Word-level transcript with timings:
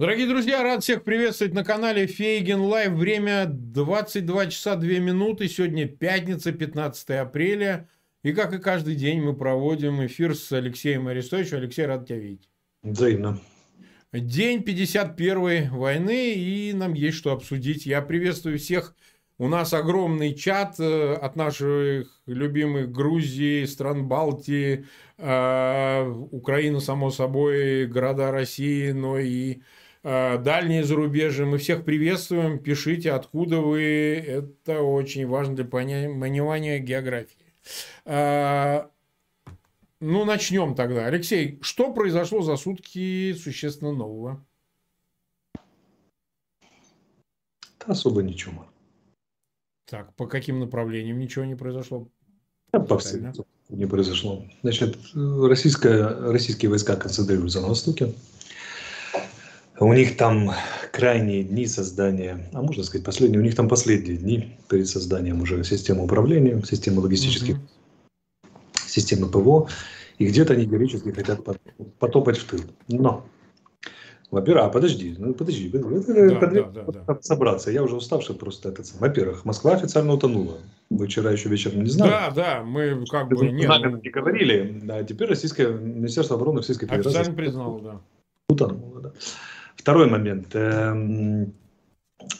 Дорогие 0.00 0.26
друзья, 0.26 0.62
рад 0.62 0.82
всех 0.82 1.04
приветствовать 1.04 1.52
на 1.52 1.62
канале 1.62 2.06
Фейгин 2.06 2.58
Live. 2.58 2.92
Время 2.92 3.44
22 3.44 4.46
часа 4.46 4.76
2 4.76 4.88
минуты. 4.92 5.46
Сегодня 5.46 5.86
пятница, 5.86 6.52
15 6.52 7.10
апреля. 7.10 7.86
И 8.22 8.32
как 8.32 8.54
и 8.54 8.58
каждый 8.58 8.94
день 8.94 9.20
мы 9.20 9.36
проводим 9.36 10.02
эфир 10.06 10.34
с 10.34 10.50
Алексеем 10.52 11.06
Арестовичем. 11.06 11.58
Алексей, 11.58 11.84
рад 11.84 12.06
тебя 12.06 12.16
видеть. 12.16 12.48
Взаимно. 12.82 13.40
День 14.14 14.62
51 14.62 15.68
войны, 15.68 16.32
и 16.32 16.72
нам 16.72 16.94
есть 16.94 17.18
что 17.18 17.32
обсудить. 17.32 17.84
Я 17.84 18.00
приветствую 18.00 18.58
всех. 18.58 18.96
У 19.36 19.48
нас 19.48 19.74
огромный 19.74 20.32
чат 20.32 20.80
э, 20.80 21.12
от 21.12 21.36
наших 21.36 22.22
любимых 22.24 22.90
Грузии, 22.90 23.66
стран 23.66 24.08
Балтии, 24.08 24.86
э, 25.18 26.08
Украины, 26.30 26.80
само 26.80 27.10
собой, 27.10 27.86
города 27.86 28.30
России, 28.30 28.92
но 28.92 29.18
и 29.18 29.60
дальние 30.02 30.84
зарубежья. 30.84 31.44
Мы 31.44 31.58
всех 31.58 31.84
приветствуем. 31.84 32.58
Пишите, 32.58 33.12
откуда 33.12 33.60
вы. 33.60 33.82
Это 34.26 34.82
очень 34.82 35.26
важно 35.26 35.56
для 35.56 35.64
понимания 35.64 36.78
географии. 36.78 37.36
Э, 38.04 38.86
ну, 40.00 40.24
начнем 40.24 40.74
тогда. 40.74 41.06
Алексей, 41.06 41.58
что 41.62 41.92
произошло 41.92 42.42
за 42.42 42.56
сутки 42.56 43.34
существенно 43.34 43.92
нового? 43.92 44.44
Да 47.78 47.86
особо 47.92 48.22
ничего. 48.22 48.66
Так, 49.86 50.14
по 50.14 50.26
каким 50.26 50.60
направлениям 50.60 51.18
ничего 51.18 51.44
не 51.44 51.54
произошло? 51.54 52.08
Да, 52.72 52.80
по 52.80 52.98
всем 52.98 53.32
не 53.68 53.86
произошло. 53.86 54.44
Значит, 54.62 54.96
российская, 55.14 56.08
российские 56.30 56.70
войска 56.70 56.96
концентрируются 56.96 57.60
на 57.60 57.68
Востоке. 57.68 58.14
У 59.80 59.94
них 59.94 60.18
там 60.18 60.50
крайние 60.92 61.42
дни 61.42 61.66
создания, 61.66 62.50
а 62.52 62.60
можно 62.60 62.82
сказать 62.82 63.04
последние, 63.04 63.40
у 63.40 63.42
них 63.42 63.54
там 63.54 63.66
последние 63.66 64.18
дни 64.18 64.58
перед 64.68 64.86
созданием 64.86 65.40
уже 65.40 65.64
системы 65.64 66.04
управления, 66.04 66.62
системы 66.66 67.00
логистических, 67.00 67.56
mm-hmm. 67.56 68.86
системы 68.86 69.28
ПВО, 69.28 69.68
и 70.18 70.26
где-то 70.26 70.52
они 70.52 70.66
героически 70.66 71.12
хотят 71.12 71.40
потопать 71.98 72.36
в 72.36 72.44
тыл. 72.44 72.60
Но, 72.88 73.24
во-первых, 74.30 74.66
а 74.66 74.68
подожди, 74.68 75.14
ну 75.16 75.32
подожди, 75.32 75.70
да, 75.70 75.78
да, 75.80 76.62
да, 76.64 77.02
да. 77.06 77.18
собраться, 77.22 77.70
я 77.70 77.82
уже 77.82 77.96
уставший 77.96 78.34
просто 78.34 78.68
это. 78.68 78.82
Во-первых, 78.98 79.46
Москва 79.46 79.72
официально 79.72 80.12
утонула. 80.12 80.58
Вы 80.90 81.06
вчера 81.06 81.30
еще 81.30 81.48
вечером 81.48 81.84
не 81.84 81.90
знали. 81.90 82.10
Да, 82.10 82.30
да, 82.32 82.62
мы 82.62 83.02
как 83.06 83.30
бы 83.30 83.48
не, 83.48 83.66
ну... 83.66 83.96
не 83.96 84.10
говорили, 84.10 84.82
а 84.90 85.02
теперь 85.04 85.30
российское 85.30 85.68
Министерство 85.68 86.36
обороны 86.36 86.58
Российской 86.58 86.84
Федерации 86.84 87.08
официально 87.08 87.34
признало, 87.34 87.80
да. 87.80 88.00
Утонуло, 88.50 89.00
да. 89.00 89.12
Второй 89.80 90.10
момент. 90.10 90.48
Эм, 90.52 91.54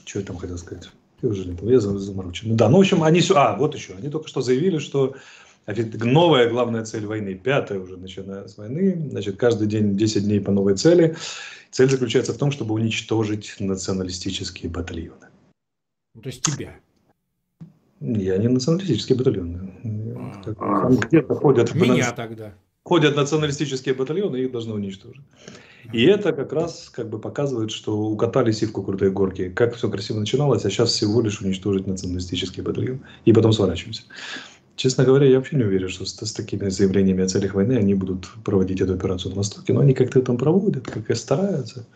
что 0.04 0.18
я 0.18 0.26
там 0.26 0.36
хотел 0.36 0.58
сказать? 0.58 0.90
Я 1.22 1.30
уже 1.30 1.46
не 1.46 1.56
помню, 1.56 1.72
я 1.72 1.80
заморочен. 1.80 2.50
Ну 2.50 2.54
да, 2.54 2.68
ну 2.68 2.76
в 2.76 2.80
общем, 2.80 3.02
они... 3.02 3.22
А, 3.34 3.56
вот 3.56 3.74
еще. 3.74 3.94
Они 3.94 4.10
только 4.10 4.28
что 4.28 4.42
заявили, 4.42 4.76
что 4.76 5.16
новая 5.66 6.50
главная 6.50 6.84
цель 6.84 7.06
войны, 7.06 7.34
пятая 7.34 7.78
уже 7.78 7.96
начиная 7.96 8.46
с 8.46 8.58
войны, 8.58 9.08
значит, 9.10 9.38
каждый 9.38 9.68
день 9.68 9.96
10 9.96 10.24
дней 10.24 10.40
по 10.40 10.52
новой 10.52 10.76
цели. 10.76 11.16
Цель 11.70 11.88
заключается 11.88 12.34
в 12.34 12.36
том, 12.36 12.52
чтобы 12.52 12.74
уничтожить 12.74 13.56
националистические 13.58 14.70
батальоны. 14.70 15.28
Ну, 16.14 16.20
то 16.20 16.28
есть 16.28 16.42
тебя? 16.42 16.76
Я 18.00 18.36
не 18.36 18.48
националистические 18.48 19.16
батальоны. 19.16 19.72
А, 20.58 20.90
где-то 20.90 21.34
ходят... 21.36 21.74
Меня 21.74 22.12
тогда. 22.12 22.52
Ходят 22.82 23.16
националистические 23.16 23.94
батальоны, 23.94 24.36
и 24.36 24.44
их 24.44 24.52
должны 24.52 24.74
уничтожить. 24.74 25.24
И 25.92 26.04
это 26.04 26.32
как 26.32 26.52
раз 26.52 26.90
как 26.90 27.08
бы 27.08 27.18
показывает, 27.18 27.70
что 27.70 27.96
укатали 27.96 28.52
сивку 28.52 28.82
крутой 28.82 29.10
горки. 29.10 29.48
Как 29.48 29.74
все 29.74 29.90
красиво 29.90 30.20
начиналось, 30.20 30.64
а 30.64 30.70
сейчас 30.70 30.90
всего 30.90 31.20
лишь 31.20 31.40
уничтожить 31.40 31.86
националистический 31.86 32.62
батальон. 32.62 33.00
И 33.24 33.32
потом 33.32 33.52
сворачиваемся. 33.52 34.02
Честно 34.76 35.04
говоря, 35.04 35.26
я 35.26 35.36
вообще 35.36 35.56
не 35.56 35.64
уверен, 35.64 35.88
что 35.88 36.06
с, 36.06 36.14
с 36.14 36.32
такими 36.32 36.68
заявлениями 36.68 37.24
о 37.24 37.28
целях 37.28 37.54
войны 37.54 37.74
они 37.74 37.94
будут 37.94 38.28
проводить 38.44 38.80
эту 38.80 38.94
операцию 38.94 39.30
на 39.30 39.36
Востоке. 39.36 39.72
Но 39.72 39.80
они 39.80 39.94
как-то 39.94 40.22
там 40.22 40.38
проводят, 40.38 40.86
как 40.86 41.10
и 41.10 41.14
стараются. 41.14 41.86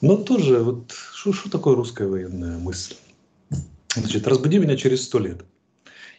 Но 0.00 0.16
тоже, 0.16 0.58
вот, 0.58 0.92
что 1.12 1.50
такое 1.50 1.76
русская 1.76 2.08
военная 2.08 2.58
мысль? 2.58 2.94
Значит, 3.94 4.26
разбуди 4.26 4.58
меня 4.58 4.76
через 4.76 5.04
сто 5.04 5.18
лет 5.18 5.44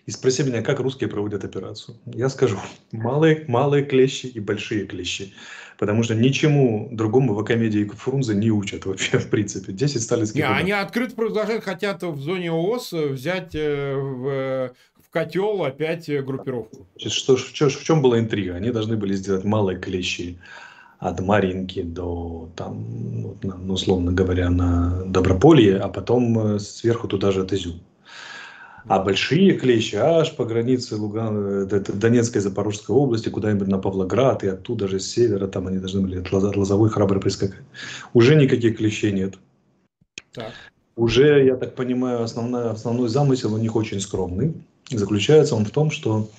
и 0.07 0.11
спроси 0.11 0.43
меня, 0.43 0.61
как 0.61 0.79
русские 0.79 1.09
проводят 1.09 1.43
операцию. 1.43 1.97
Я 2.05 2.29
скажу, 2.29 2.57
малые, 2.91 3.43
малые 3.47 3.83
клещи 3.83 4.25
и 4.27 4.39
большие 4.39 4.85
клещи. 4.85 5.33
Потому 5.77 6.03
что 6.03 6.15
ничему 6.15 6.89
другому 6.91 7.33
в 7.33 7.39
Акамедии 7.39 7.85
Фрунзе 7.85 8.33
не 8.33 8.49
учат 8.49 8.85
вообще, 8.85 9.19
в 9.19 9.29
принципе. 9.29 9.73
10 9.73 10.01
сталинских... 10.01 10.35
Не, 10.35 10.47
они 10.47 10.71
открыто 10.71 11.15
продолжают, 11.15 11.63
хотят 11.63 12.01
в 12.03 12.19
зоне 12.19 12.51
ООС 12.51 12.93
взять 12.93 13.53
э, 13.53 13.95
в, 13.95 14.73
в 14.99 15.09
котел 15.11 15.63
опять 15.63 16.09
группировку. 16.23 16.87
Значит, 16.95 17.13
что, 17.13 17.37
в, 17.37 17.53
чем, 17.53 17.69
в 17.69 17.83
чем 17.83 18.01
была 18.01 18.19
интрига? 18.19 18.55
Они 18.55 18.71
должны 18.71 18.97
были 18.97 19.13
сделать 19.13 19.43
малые 19.43 19.77
клещи 19.77 20.39
от 20.99 21.19
Маринки 21.19 21.83
до, 21.83 22.49
там, 22.55 22.83
ну, 23.43 23.73
условно 23.73 24.11
говоря, 24.11 24.49
на 24.49 25.03
Доброполье, 25.05 25.77
а 25.77 25.89
потом 25.89 26.55
э, 26.55 26.59
сверху 26.59 27.07
туда 27.07 27.31
же 27.31 27.41
от 27.41 27.53
Изюм. 27.53 27.81
А 28.87 28.99
большие 28.99 29.53
клещи 29.53 29.95
аж 29.95 30.35
по 30.35 30.45
границе 30.45 30.95
Луган... 30.95 31.67
Донецкой 31.67 32.39
и 32.39 32.43
Запорожской 32.43 32.95
области, 32.95 33.29
куда-нибудь 33.29 33.67
на 33.67 33.79
Павлоград, 33.79 34.43
и 34.43 34.47
оттуда 34.47 34.87
же 34.87 34.99
с 34.99 35.07
севера, 35.07 35.47
там 35.47 35.67
они 35.67 35.79
должны 35.79 36.01
были 36.01 36.19
от 36.19 36.31
Лозовой 36.31 36.89
храбро 36.89 37.19
прискакать. 37.19 37.65
Уже 38.13 38.35
никаких 38.35 38.77
клещей 38.77 39.11
нет. 39.11 39.35
Так. 40.33 40.53
Уже, 40.95 41.45
я 41.45 41.55
так 41.57 41.75
понимаю, 41.75 42.23
основной, 42.23 42.71
основной 42.71 43.09
замысел 43.09 43.53
у 43.53 43.57
них 43.57 43.75
очень 43.75 43.99
скромный. 43.99 44.53
Заключается 44.89 45.55
он 45.55 45.65
в 45.65 45.71
том, 45.71 45.91
что 45.91 46.29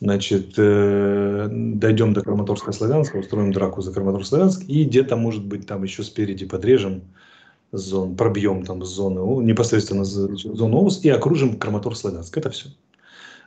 значит, 0.00 0.54
э, 0.56 1.48
дойдем 1.50 2.14
до 2.14 2.22
Краматорска-Славянска, 2.22 3.18
устроим 3.18 3.52
драку 3.52 3.82
за 3.82 3.92
Краматорск-Славянск, 3.92 4.64
и 4.66 4.84
где-то, 4.84 5.16
может 5.16 5.44
быть, 5.44 5.66
там 5.66 5.82
еще 5.82 6.02
спереди 6.02 6.46
подрежем 6.46 7.02
зон, 7.72 8.16
пробьем 8.16 8.64
там 8.64 8.84
зону, 8.84 9.40
непосредственно 9.40 10.04
зону 10.04 10.84
ОС 10.84 11.04
и 11.04 11.08
окружим 11.08 11.58
Краматор-Славянск. 11.58 12.36
Это 12.36 12.50
все. 12.50 12.68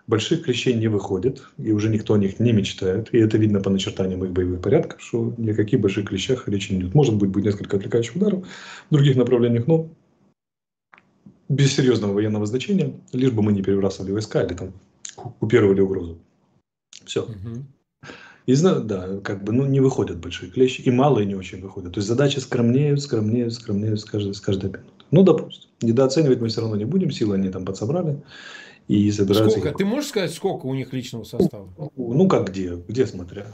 Больших 0.08 0.44
клещей 0.44 0.74
не 0.74 0.88
выходит, 0.88 1.44
и 1.58 1.72
уже 1.72 1.90
никто 1.90 2.16
о 2.16 2.18
них 2.18 2.40
не 2.40 2.52
мечтает. 2.52 3.14
И 3.14 3.18
это 3.18 3.38
видно 3.38 3.62
по 3.62 3.70
начертаниям 3.70 4.24
их 4.26 4.32
боевых 4.32 4.62
порядков, 4.62 5.02
что 5.02 5.34
ни 5.38 5.52
о 5.52 5.56
каких 5.56 5.80
больших 5.80 6.10
клещах 6.10 6.48
речи 6.48 6.74
не 6.74 6.82
идет. 6.82 6.96
Может 6.96 7.16
быть, 7.16 7.30
будет 7.30 7.46
несколько 7.46 7.78
отвлекающих 7.78 8.16
ударов 8.16 8.46
в 8.90 8.94
других 8.94 9.16
направлениях, 9.16 9.68
но 9.68 9.90
без 11.50 11.74
серьезного 11.74 12.14
военного 12.14 12.46
значения, 12.46 12.94
лишь 13.14 13.32
бы 13.32 13.42
мы 13.44 13.54
не 13.54 13.62
перебрасывали 13.62 14.12
войска 14.12 14.42
или 14.44 14.54
там 14.54 14.74
купировали 15.16 15.82
угрозу. 15.82 16.18
Все. 17.06 17.24
Угу. 17.24 17.66
И 18.46 18.56
да, 18.56 19.20
как 19.24 19.44
бы, 19.44 19.54
ну, 19.54 19.66
не 19.66 19.80
выходят 19.80 20.18
большие 20.18 20.52
клещи, 20.52 20.82
и 20.82 20.92
малые 20.92 21.26
не 21.26 21.36
очень 21.36 21.62
выходят. 21.62 21.94
То 21.94 22.00
есть 22.00 22.08
задачи 22.08 22.40
скромнеют, 22.40 23.02
скромнеют, 23.02 23.54
скромнеют 23.54 24.02
с 24.02 24.06
каждой, 24.06 24.34
с 24.34 24.42
каждой 24.42 24.72
минутой. 24.72 24.92
Ну, 25.12 25.24
допустим. 25.24 25.70
Недооценивать 25.82 26.42
мы 26.42 26.48
все 26.48 26.62
равно 26.62 26.76
не 26.76 26.86
будем, 26.86 27.12
силы 27.12 27.36
они 27.36 27.50
там 27.50 27.66
подсобрали. 27.66 28.22
И 28.88 29.12
собираются... 29.12 29.60
Сколько? 29.60 29.70
Их... 29.70 29.78
Ты 29.78 29.86
можешь 29.86 30.10
сказать, 30.10 30.34
сколько 30.34 30.66
у 30.66 30.74
них 30.74 30.92
личного 30.92 31.24
состава? 31.24 31.70
Ну, 31.96 32.28
как 32.28 32.50
где? 32.50 32.76
Где 32.76 33.06
смотря? 33.06 33.48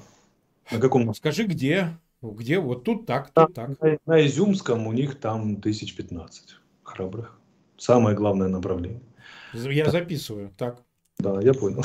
На 0.71 0.79
каком? 0.79 1.13
Скажи, 1.13 1.43
где? 1.43 1.97
Где? 2.21 2.59
Вот 2.59 2.83
тут 2.83 3.05
так, 3.05 3.31
тут 3.33 3.53
так. 3.53 3.81
На, 3.81 3.97
на 4.05 4.25
Изюмском 4.25 4.87
у 4.87 4.93
них 4.93 5.19
там 5.19 5.61
тысяч 5.61 5.95
пятнадцать 5.95 6.55
храбрых. 6.83 7.37
Самое 7.77 8.15
главное 8.15 8.47
направление. 8.47 9.01
Я 9.53 9.85
так. 9.85 9.93
записываю. 9.93 10.51
Так. 10.57 10.81
Да, 11.19 11.41
я 11.41 11.53
понял. 11.53 11.83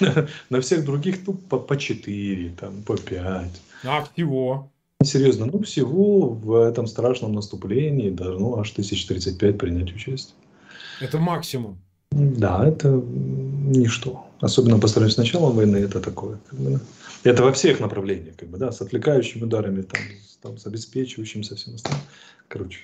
На 0.50 0.60
всех 0.60 0.84
других 0.84 1.26
ну, 1.26 1.34
по, 1.34 1.58
по 1.58 1.76
4, 1.76 2.54
там, 2.60 2.82
по 2.82 2.96
5. 2.96 3.62
А 3.84 4.04
всего? 4.04 4.70
Серьезно, 5.02 5.46
ну 5.46 5.62
всего 5.62 6.28
в 6.28 6.54
этом 6.54 6.86
страшном 6.86 7.32
наступлении 7.32 8.10
должно 8.10 8.58
аж 8.58 8.72
1035 8.72 9.58
принять 9.58 9.94
участие. 9.94 10.34
Это 11.00 11.18
максимум? 11.18 11.78
Да, 12.10 12.66
это 12.66 12.88
ничто. 12.88 14.26
Особенно 14.40 14.78
по 14.78 14.86
сравнению 14.86 15.14
с 15.14 15.18
началом 15.18 15.56
войны, 15.56 15.76
это 15.78 16.00
такое. 16.00 16.38
Как 16.48 16.58
бы, 16.58 16.80
это 17.24 17.42
во 17.42 17.52
всех 17.52 17.80
направлениях, 17.80 18.36
как 18.36 18.50
бы, 18.50 18.58
да, 18.58 18.72
с 18.72 18.80
отвлекающими 18.80 19.44
ударами, 19.44 19.82
там, 19.82 20.00
там, 20.42 20.58
с 20.58 20.66
обеспечивающим, 20.66 21.42
со 21.42 21.56
всем 21.56 21.74
остальным. 21.74 22.02
Короче. 22.48 22.80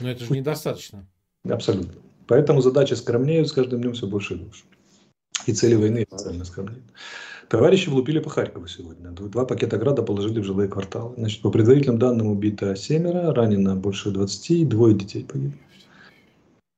Но 0.00 0.10
это 0.10 0.24
же 0.24 0.32
недостаточно. 0.32 1.06
Абсолютно. 1.44 2.00
Поэтому 2.26 2.60
задачи 2.60 2.94
скромнеют 2.94 3.48
с 3.48 3.52
каждым 3.52 3.80
днем 3.80 3.92
все 3.92 4.06
больше 4.06 4.34
и 4.34 4.36
больше. 4.38 4.64
И 5.46 5.52
цели 5.52 5.74
войны 5.74 6.06
официально 6.10 6.44
скромнеют. 6.44 6.84
Товарищи 7.48 7.88
влупили 7.88 8.18
по 8.20 8.30
Харькову 8.30 8.66
сегодня. 8.66 9.10
Два 9.10 9.44
пакета 9.44 9.76
града 9.76 10.02
положили 10.02 10.40
в 10.40 10.44
жилые 10.44 10.68
кварталы. 10.68 11.14
Значит, 11.16 11.42
по 11.42 11.50
предварительным 11.50 11.98
данным 11.98 12.28
убито 12.28 12.74
семеро, 12.74 13.34
ранено 13.34 13.76
больше 13.76 14.10
20, 14.10 14.68
двое 14.68 14.94
детей 14.94 15.24
погибли. 15.24 15.58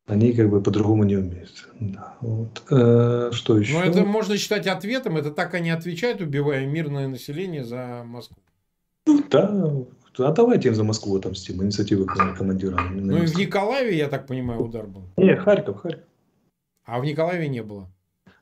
Они 0.06 0.32
как 0.32 0.50
бы 0.50 0.62
по-другому 0.62 1.04
не 1.04 1.16
умеют. 1.16 1.68
Да. 1.80 2.14
Вот. 2.20 2.62
Э, 2.70 3.30
что 3.32 3.58
еще? 3.58 3.74
Ну, 3.74 3.80
это 3.80 4.04
можно 4.04 4.36
считать 4.36 4.66
ответом. 4.68 5.16
Это 5.16 5.32
так 5.32 5.54
они 5.54 5.70
отвечают, 5.70 6.20
убивая 6.20 6.64
мирное 6.64 7.08
население 7.08 7.64
за 7.64 8.02
Москву. 8.04 8.36
Ну, 9.06 9.24
да, 9.28 9.72
а 10.18 10.32
давайте 10.32 10.68
им 10.68 10.74
за 10.74 10.84
Москву 10.84 11.16
отомстим, 11.16 11.62
инициативы 11.62 12.06
командира. 12.06 12.78
Ну 12.80 13.22
и 13.22 13.26
в 13.26 13.36
Николаеве, 13.36 13.96
я 13.96 14.08
так 14.08 14.26
понимаю, 14.26 14.62
удар 14.62 14.86
был. 14.86 15.02
Не, 15.16 15.36
Харьков, 15.36 15.80
Харьков. 15.80 16.04
А 16.84 17.00
в 17.00 17.04
Николаеве 17.04 17.48
не 17.48 17.62
было? 17.62 17.90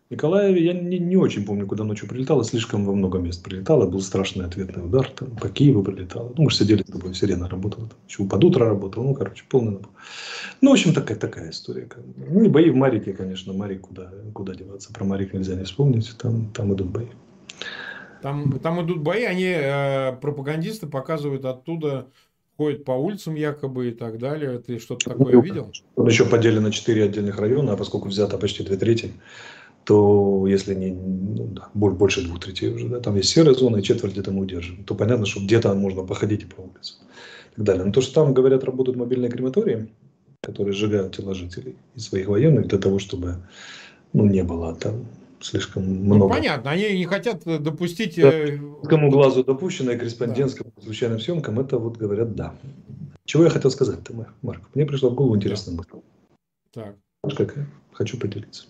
В 0.08 0.10
Николаеве 0.10 0.62
я 0.62 0.74
не, 0.74 0.98
не 0.98 1.16
очень 1.16 1.46
помню, 1.46 1.66
куда 1.66 1.82
ночью 1.82 2.06
прилетало, 2.06 2.44
слишком 2.44 2.84
во 2.84 2.92
много 2.92 3.18
мест 3.18 3.42
прилетало, 3.42 3.88
был 3.88 4.02
страшный 4.02 4.44
ответный 4.44 4.84
удар, 4.84 5.08
там, 5.08 5.34
по 5.36 5.48
Киеву 5.48 5.82
прилетало. 5.82 6.34
Ну, 6.36 6.44
мы 6.44 6.50
же 6.50 6.56
сидели 6.56 6.82
с 6.82 6.92
тобой, 6.92 7.14
сирена 7.14 7.48
работала, 7.48 7.88
там, 7.88 7.98
еще 8.06 8.24
под 8.24 8.44
утро 8.44 8.66
работала, 8.66 9.02
ну, 9.02 9.14
короче, 9.14 9.44
полный 9.48 9.72
набор. 9.72 9.88
Ну, 10.60 10.70
в 10.70 10.72
общем, 10.74 10.92
такая, 10.92 11.16
такая 11.16 11.50
история. 11.50 11.88
Ну, 12.16 12.44
и 12.44 12.48
бои 12.48 12.68
в 12.68 12.76
Марике, 12.76 13.14
конечно, 13.14 13.54
Марик 13.54 13.80
куда, 13.80 14.10
куда 14.34 14.54
деваться, 14.54 14.92
про 14.92 15.04
Марик 15.04 15.32
нельзя 15.32 15.54
не 15.54 15.64
вспомнить, 15.64 16.14
там, 16.18 16.50
там 16.50 16.74
идут 16.74 16.90
бои. 16.90 17.06
Там, 18.24 18.58
там 18.58 18.82
идут 18.82 19.02
бои, 19.02 19.24
они, 19.24 19.52
э, 19.54 20.16
пропагандисты 20.16 20.86
показывают 20.86 21.44
оттуда, 21.44 22.06
ходят 22.56 22.82
по 22.82 22.92
улицам 22.92 23.34
якобы 23.34 23.90
и 23.90 23.90
так 23.90 24.18
далее. 24.18 24.60
Ты 24.60 24.78
что-то 24.78 25.10
такое 25.10 25.42
видел? 25.42 25.70
Он 25.94 26.06
еще 26.06 26.24
поделен 26.24 26.62
на 26.62 26.72
четыре 26.72 27.04
отдельных 27.04 27.38
района, 27.38 27.74
а 27.74 27.76
поскольку 27.76 28.08
взято 28.08 28.38
почти 28.38 28.64
две 28.64 28.78
трети, 28.78 29.12
то 29.84 30.46
если 30.48 30.74
не 30.74 30.92
ну, 30.92 31.48
да, 31.48 31.68
больше 31.74 32.24
двух 32.24 32.40
третей 32.40 32.72
уже, 32.72 32.88
да, 32.88 33.00
там 33.00 33.14
есть 33.16 33.28
серая 33.28 33.52
зона 33.52 33.76
и 33.76 33.82
четверть 33.82 34.12
где-то 34.12 34.32
мы 34.32 34.40
удержим, 34.40 34.84
то 34.84 34.94
понятно, 34.94 35.26
что 35.26 35.40
где-то 35.40 35.74
можно 35.74 36.02
походить 36.02 36.48
по 36.48 36.62
улице 36.62 36.94
и 37.52 37.56
так 37.56 37.64
далее. 37.66 37.84
Но 37.84 37.92
то, 37.92 38.00
что 38.00 38.14
там, 38.14 38.32
говорят, 38.32 38.64
работают 38.64 38.96
мобильные 38.96 39.30
крематории, 39.30 39.90
которые 40.40 40.72
сжигают 40.72 41.14
тела 41.14 41.34
жителей 41.34 41.76
и 41.94 42.00
своих 42.00 42.28
военных 42.28 42.68
для 42.68 42.78
того, 42.78 42.98
чтобы 42.98 43.44
ну, 44.14 44.24
не 44.24 44.42
было 44.44 44.74
там 44.74 45.04
слишком 45.44 45.84
ну, 45.84 46.14
много. 46.16 46.24
Ну, 46.24 46.28
понятно, 46.30 46.70
они 46.70 46.98
не 46.98 47.04
хотят 47.04 47.44
допустить... 47.44 48.16
Да, 48.16 48.32
э, 48.32 48.58
кому 48.84 49.10
глазу 49.10 49.44
допущенное 49.44 49.98
корреспондентским 49.98 50.66
да. 50.76 50.82
случайным 50.82 51.20
съемкам, 51.20 51.60
это 51.60 51.78
вот 51.78 51.96
говорят 51.96 52.34
да. 52.34 52.54
Чего 53.24 53.44
я 53.44 53.50
хотел 53.50 53.70
сказать-то, 53.70 54.12
Марк? 54.42 54.62
Мне 54.74 54.86
пришла 54.86 55.10
в 55.10 55.14
голову 55.14 55.36
интересная 55.36 55.76
мысль. 55.76 55.90
Так. 56.72 56.96
Какая? 57.36 57.68
Хочу 57.92 58.18
поделиться. 58.18 58.66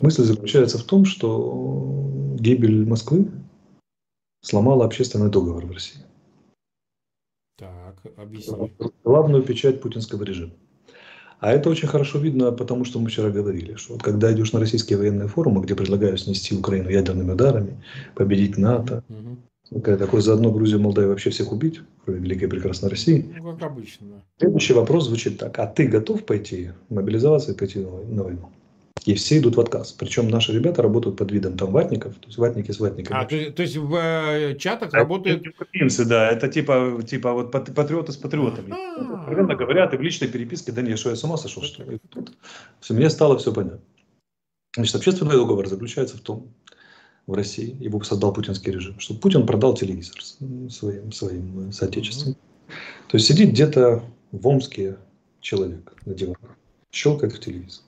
Мысль 0.00 0.22
заключается 0.22 0.78
в 0.78 0.84
том, 0.84 1.04
что 1.04 2.34
гибель 2.38 2.86
Москвы 2.86 3.30
сломала 4.42 4.84
общественный 4.84 5.30
договор 5.30 5.66
в 5.66 5.70
России. 5.70 6.02
Так, 7.56 7.96
объясни. 8.16 8.72
Главную 9.04 9.42
печать 9.42 9.80
путинского 9.80 10.24
режима. 10.24 10.52
А 11.40 11.52
это 11.52 11.68
очень 11.70 11.88
хорошо 11.88 12.18
видно, 12.18 12.52
потому 12.52 12.84
что 12.84 12.98
мы 12.98 13.08
вчера 13.08 13.30
говорили, 13.30 13.74
что 13.74 13.94
вот 13.94 14.02
когда 14.02 14.32
идешь 14.32 14.52
на 14.52 14.60
российские 14.60 14.98
военные 14.98 15.28
форумы, 15.28 15.62
где 15.62 15.74
предлагают 15.74 16.20
снести 16.20 16.54
Украину 16.56 16.88
ядерными 16.88 17.32
ударами, 17.32 17.82
победить 18.14 18.56
НАТО, 18.56 19.02
угу. 19.08 19.80
такой 19.82 20.20
заодно 20.22 20.50
Грузию, 20.50 20.80
Молдавию 20.80 21.10
вообще 21.10 21.30
всех 21.30 21.52
убить, 21.52 21.80
кроме 22.04 22.20
великой 22.20 22.44
и 22.44 22.50
прекрасной 22.50 22.90
России. 22.90 23.30
Ну, 23.36 23.52
как 23.52 23.70
обычно. 23.70 24.22
Следующий 24.38 24.72
вопрос 24.72 25.06
звучит 25.06 25.38
так. 25.38 25.58
А 25.58 25.66
ты 25.66 25.86
готов 25.86 26.24
пойти 26.24 26.70
мобилизоваться 26.88 27.52
и 27.52 27.56
пойти 27.56 27.80
на 27.80 28.22
войну? 28.22 28.50
И 29.04 29.14
все 29.14 29.38
идут 29.38 29.56
в 29.56 29.60
отказ. 29.60 29.92
Причем 29.92 30.28
наши 30.28 30.52
ребята 30.52 30.82
работают 30.82 31.16
под 31.16 31.30
видом 31.30 31.58
там 31.58 31.72
ватников, 31.72 32.14
то 32.14 32.26
есть 32.26 32.38
ватники 32.38 32.70
с 32.70 32.80
ватниками. 32.80 33.16
А, 33.16 33.24
то, 33.24 33.52
то 33.52 33.62
есть 33.62 33.76
в 33.76 33.94
э, 33.94 34.56
чатах 34.56 34.94
а, 34.94 34.98
работают... 34.98 35.46
Украинцы, 35.46 36.04
да, 36.04 36.30
это 36.30 36.48
типа, 36.48 37.00
типа 37.06 37.32
вот 37.32 37.50
патриоты 37.50 38.12
с 38.12 38.16
патриотами. 38.16 38.72
А. 38.72 39.20
Откровенно 39.20 39.56
говоря, 39.56 39.86
ты 39.88 39.98
в 39.98 40.00
личной 40.00 40.28
переписке, 40.28 40.72
да 40.72 40.80
не, 40.80 40.96
что 40.96 41.10
я 41.10 41.16
с 41.16 41.24
ума 41.24 41.36
сошел, 41.36 41.62
что 41.62 41.82
ли? 41.84 41.98
Все, 42.80 42.94
мне 42.94 43.10
стало 43.10 43.36
все 43.38 43.52
понятно. 43.52 43.80
Значит, 44.74 44.94
общественный 44.96 45.32
договор 45.32 45.68
заключается 45.68 46.16
в 46.16 46.20
том, 46.20 46.54
в 47.26 47.34
России, 47.34 47.76
его 47.80 48.02
создал 48.02 48.32
путинский 48.32 48.72
режим, 48.72 48.98
что 49.00 49.14
Путин 49.14 49.46
продал 49.46 49.74
телевизор 49.74 50.20
своим, 50.70 51.12
своим 51.12 51.72
соотечественникам. 51.72 52.42
Mm-hmm. 52.42 53.08
То 53.08 53.16
есть 53.16 53.26
сидит 53.26 53.50
где-то 53.50 54.02
в 54.32 54.46
Омске 54.46 54.96
человек 55.40 55.94
на 56.04 56.14
диване, 56.14 56.36
щелкает 56.90 57.32
в 57.32 57.40
телевизор 57.40 57.82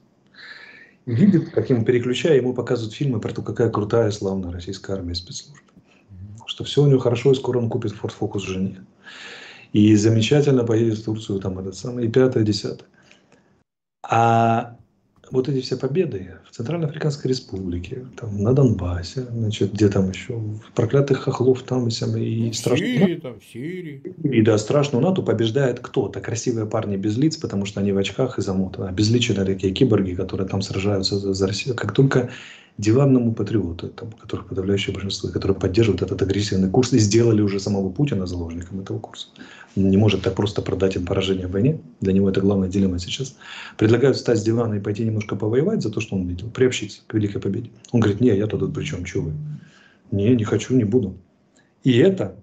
видит, 1.06 1.50
как 1.50 1.70
ему 1.70 1.85
переключая, 1.85 2.37
ему 2.37 2.53
показывают 2.53 2.94
фильмы 2.94 3.20
про 3.20 3.32
то, 3.32 3.43
какая 3.43 3.70
крутая, 3.70 4.11
славная 4.11 4.53
российская 4.53 4.94
армия 4.94 5.14
спецслужб. 5.14 5.62
Что 6.47 6.64
все 6.64 6.82
у 6.82 6.87
него 6.87 6.99
хорошо, 6.99 7.32
и 7.32 7.35
скоро 7.35 7.58
он 7.58 7.69
купит 7.69 7.93
Ford 7.93 8.12
Focus 8.19 8.41
жене. 8.41 8.85
И 9.73 9.94
замечательно 9.97 10.64
поедет 10.64 10.99
в 10.99 11.05
Турцию, 11.05 11.41
там 11.41 11.58
этот 11.58 11.76
самый, 11.76 12.06
и 12.06 12.08
пятое, 12.08 12.44
десятое. 12.44 12.88
А 14.03 14.75
вот 15.31 15.49
эти 15.49 15.61
все 15.61 15.76
победы 15.76 16.34
в 16.49 16.55
Центральноафриканской 16.55 17.31
Республике, 17.31 18.06
там, 18.19 18.43
на 18.43 18.52
Донбассе, 18.52 19.26
значит, 19.31 19.73
где 19.73 19.88
там 19.88 20.11
еще, 20.11 20.34
в 20.34 20.73
проклятых 20.75 21.20
хохлов 21.20 21.62
там 21.62 21.88
и, 21.88 21.90
сам, 21.90 22.17
и 22.17 22.46
ну, 22.46 22.52
страшно. 22.52 22.87
Сирии, 22.87 23.14
там, 23.17 23.40
в 23.40 23.44
Сирии. 23.44 24.02
И 24.23 24.43
да, 24.43 24.58
страшную 24.58 25.02
НАТО 25.02 25.23
побеждает 25.23 25.81
кто-то. 25.81 26.20
Красивые 26.20 26.67
парни 26.67 26.96
без 26.96 27.17
лиц, 27.17 27.37
потому 27.37 27.64
что 27.64 27.81
они 27.81 27.93
в 27.93 27.99
очках 27.99 28.38
и 28.38 28.43
замотаны. 28.43 28.87
А 28.88 28.93
безличные 28.93 29.44
такие 29.44 29.73
киборги, 29.73 30.14
которые 30.14 30.49
там 30.49 30.62
сражаются 30.62 31.19
за, 31.19 31.34
за 31.34 31.46
Россию. 31.46 31.75
Как 31.75 31.93
только 31.93 32.31
диванному 32.78 33.32
патриоту, 33.32 33.88
там, 33.88 34.12
которых 34.12 34.49
подавляющее 34.49 34.93
большинство, 34.94 35.31
которые 35.31 35.58
поддерживают 35.58 36.02
этот 36.02 36.20
агрессивный 36.20 36.70
курс 36.70 36.93
и 36.93 36.99
сделали 36.99 37.40
уже 37.40 37.58
самого 37.58 37.90
Путина 37.90 38.26
заложником 38.26 38.81
этого 38.81 38.99
курса. 38.99 39.28
Он 39.76 39.88
не 39.88 39.96
может 39.96 40.23
так 40.23 40.34
просто 40.34 40.62
продать 40.62 40.96
им 40.96 41.06
поражение 41.06 41.46
в 41.46 41.52
войне. 41.52 41.81
Для 42.00 42.12
него 42.12 42.28
это 42.28 42.40
главная 42.40 42.69
дилемма 42.69 42.99
сейчас. 42.99 43.37
Предлагают 43.78 44.17
встать 44.17 44.38
с 44.38 44.43
дивана 44.43 44.75
и 44.75 44.81
пойти 44.81 45.05
немножко 45.05 45.37
повоевать 45.37 45.82
за 45.82 45.90
то, 45.90 46.00
что 46.00 46.17
он 46.17 46.26
видел, 46.26 46.50
приобщиться 46.50 47.00
к 47.06 47.14
великой 47.14 47.40
победе. 47.40 47.70
Он 47.93 48.00
говорит, 48.00 48.20
не, 48.20 48.37
я 48.37 48.46
тут 48.46 48.75
при 48.75 48.84
чем, 48.84 49.05
чего 49.05 49.25
вы? 49.25 49.32
Не, 50.11 50.34
не 50.34 50.44
хочу, 50.44 50.75
не 50.75 50.84
буду. 50.84 51.17
И 51.82 51.96
это 51.99 52.37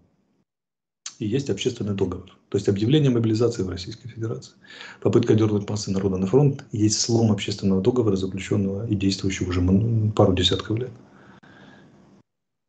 и 1.19 1.25
есть 1.25 1.50
общественный 1.50 1.95
договор. 1.95 2.38
То 2.53 2.57
есть 2.57 2.69
объявление 2.69 3.09
мобилизации 3.09 3.63
в 3.63 3.69
Российской 3.69 4.07
Федерации. 4.09 4.53
Попытка 5.01 5.33
дернуть 5.33 5.67
массы 5.67 5.89
народа 5.89 6.17
на 6.17 6.27
фронт 6.27 6.63
есть 6.71 7.01
слом 7.01 7.31
общественного 7.31 7.81
договора, 7.81 8.15
заключенного 8.15 8.85
и 8.85 8.94
действующего 8.94 9.50
уже 9.50 10.11
пару 10.11 10.35
десятков 10.35 10.77
лет. 10.77 10.91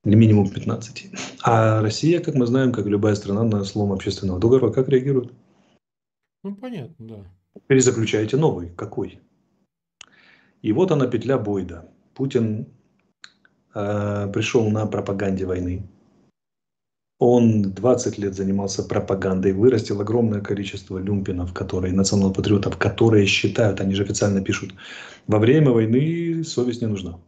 Или 0.06 0.14
минимум 0.14 0.48
15. 0.48 1.10
А 1.42 1.82
Россия, 1.82 2.20
как 2.20 2.34
мы 2.34 2.46
знаем, 2.46 2.72
как 2.72 2.86
любая 2.86 3.14
страна 3.14 3.42
на 3.42 3.62
слом 3.64 3.92
общественного 3.92 4.40
договора, 4.40 4.72
как 4.72 4.88
реагирует? 4.88 5.34
Ну, 6.42 6.56
понятно, 6.56 6.94
да. 7.06 7.60
Перезаключаете 7.66 8.38
новый. 8.38 8.70
Какой? 8.70 9.20
И 10.62 10.72
вот 10.72 10.92
она 10.92 11.06
петля 11.08 11.36
Бойда. 11.36 11.90
Путин 12.14 12.68
э, 13.74 14.30
пришел 14.32 14.66
на 14.70 14.86
пропаганде 14.86 15.44
войны 15.44 15.86
он 17.18 17.62
20 17.62 18.18
лет 18.18 18.34
занимался 18.34 18.82
пропагандой, 18.82 19.52
вырастил 19.52 20.00
огромное 20.00 20.40
количество 20.40 20.98
люмпинов, 20.98 21.52
которые, 21.52 21.94
национал-патриотов, 21.94 22.76
которые 22.76 23.26
считают, 23.26 23.80
они 23.80 23.94
же 23.94 24.02
официально 24.02 24.42
пишут, 24.42 24.74
во 25.26 25.38
время 25.38 25.70
войны 25.70 26.44
совесть 26.44 26.82
не 26.82 26.88
нужна. 26.88 27.18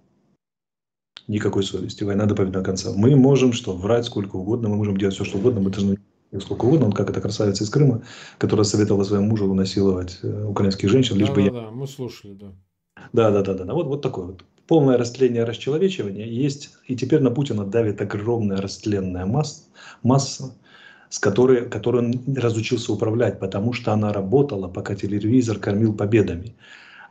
Никакой 1.28 1.64
совести. 1.64 2.04
Война 2.04 2.26
до 2.26 2.34
победного 2.34 2.64
конца. 2.64 2.92
Мы 2.94 3.16
можем 3.16 3.52
что, 3.52 3.74
врать 3.76 4.04
сколько 4.04 4.36
угодно, 4.36 4.68
мы 4.68 4.76
можем 4.76 4.96
делать 4.96 5.14
все, 5.14 5.24
что 5.24 5.38
угодно, 5.38 5.60
мы 5.60 5.70
должны 5.70 5.98
сколько 6.40 6.66
угодно. 6.66 6.86
Он 6.86 6.92
как 6.92 7.10
эта 7.10 7.20
красавица 7.20 7.64
из 7.64 7.70
Крыма, 7.70 8.02
которая 8.38 8.64
советовала 8.64 9.04
своему 9.04 9.26
мужу 9.28 9.52
насиловать 9.52 10.18
э, 10.22 10.44
украинских 10.44 10.88
женщин, 10.88 11.16
лишь 11.16 11.28
да, 11.28 11.34
бы 11.34 11.40
да, 11.40 11.46
я... 11.46 11.52
Да, 11.52 11.70
мы 11.70 11.86
слушали, 11.88 12.34
да. 12.34 12.52
Да, 13.12 13.30
да, 13.30 13.42
да, 13.42 13.64
да. 13.64 13.74
Вот, 13.74 13.86
вот 13.86 14.02
такой 14.02 14.26
вот 14.26 14.44
полное 14.66 14.96
растление, 14.96 15.44
расчеловечивание 15.44 16.28
есть. 16.28 16.70
И 16.86 16.96
теперь 16.96 17.20
на 17.20 17.30
Путина 17.30 17.64
давит 17.64 18.00
огромная 18.00 18.58
растленная 18.58 19.26
масса, 19.26 19.62
масса 20.02 20.52
с 21.08 21.18
которой, 21.18 21.68
которой 21.68 22.04
он 22.04 22.34
разучился 22.36 22.92
управлять, 22.92 23.38
потому 23.38 23.72
что 23.72 23.92
она 23.92 24.12
работала, 24.12 24.68
пока 24.68 24.94
телевизор 24.94 25.58
кормил 25.58 25.94
победами. 25.94 26.54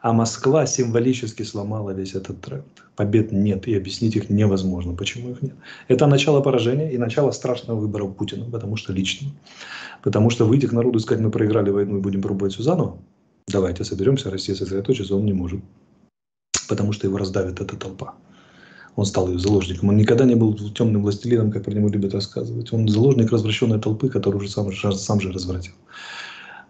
А 0.02 0.14
Москва 0.14 0.68
символически 0.68 1.42
сломала 1.42 1.92
весь 1.92 2.14
этот 2.14 2.40
тренд. 2.42 2.66
Побед 2.96 3.32
нет, 3.32 3.68
и 3.68 3.76
объяснить 3.76 4.16
их 4.16 4.30
невозможно, 4.30 4.94
почему 4.94 5.32
их 5.32 5.42
нет. 5.42 5.56
Это 5.88 6.06
начало 6.06 6.42
поражения 6.42 6.92
и 6.92 6.98
начало 6.98 7.32
страшного 7.32 7.80
выбора 7.80 8.06
Путина, 8.06 8.46
потому 8.50 8.76
что 8.76 8.94
лично. 8.94 9.30
Потому 10.04 10.30
что 10.30 10.46
выйти 10.46 10.68
к 10.68 10.74
народу 10.74 11.00
и 11.00 11.02
сказать, 11.02 11.24
мы 11.24 11.32
проиграли 11.32 11.72
войну 11.72 11.98
и 11.98 12.02
будем 12.02 12.22
пробовать 12.22 12.54
все 12.54 12.62
заново, 12.62 13.00
давайте 13.48 13.84
соберемся, 13.84 14.30
Россия 14.30 14.56
сосредоточится, 14.56 15.16
он 15.16 15.26
не 15.26 15.34
может 15.34 15.62
потому 16.68 16.92
что 16.92 17.08
его 17.08 17.18
раздавит 17.18 17.62
эта 17.62 17.76
толпа. 17.76 18.16
Он 18.96 19.06
стал 19.06 19.28
ее 19.28 19.40
заложником. 19.40 19.90
Он 19.90 19.98
никогда 19.98 20.26
не 20.26 20.36
был 20.36 20.56
темным 20.56 21.02
властелином, 21.02 21.52
как 21.52 21.66
про 21.66 21.72
него 21.72 21.90
любят 21.90 22.14
рассказывать. 22.14 22.72
Он 22.72 22.88
заложник 22.88 23.32
развращенной 23.32 23.80
толпы, 23.80 24.10
которую 24.10 24.42
уже 24.42 24.50
сам, 24.50 24.72
сам 24.72 25.20
же 25.20 25.32
развратил. 25.32 25.74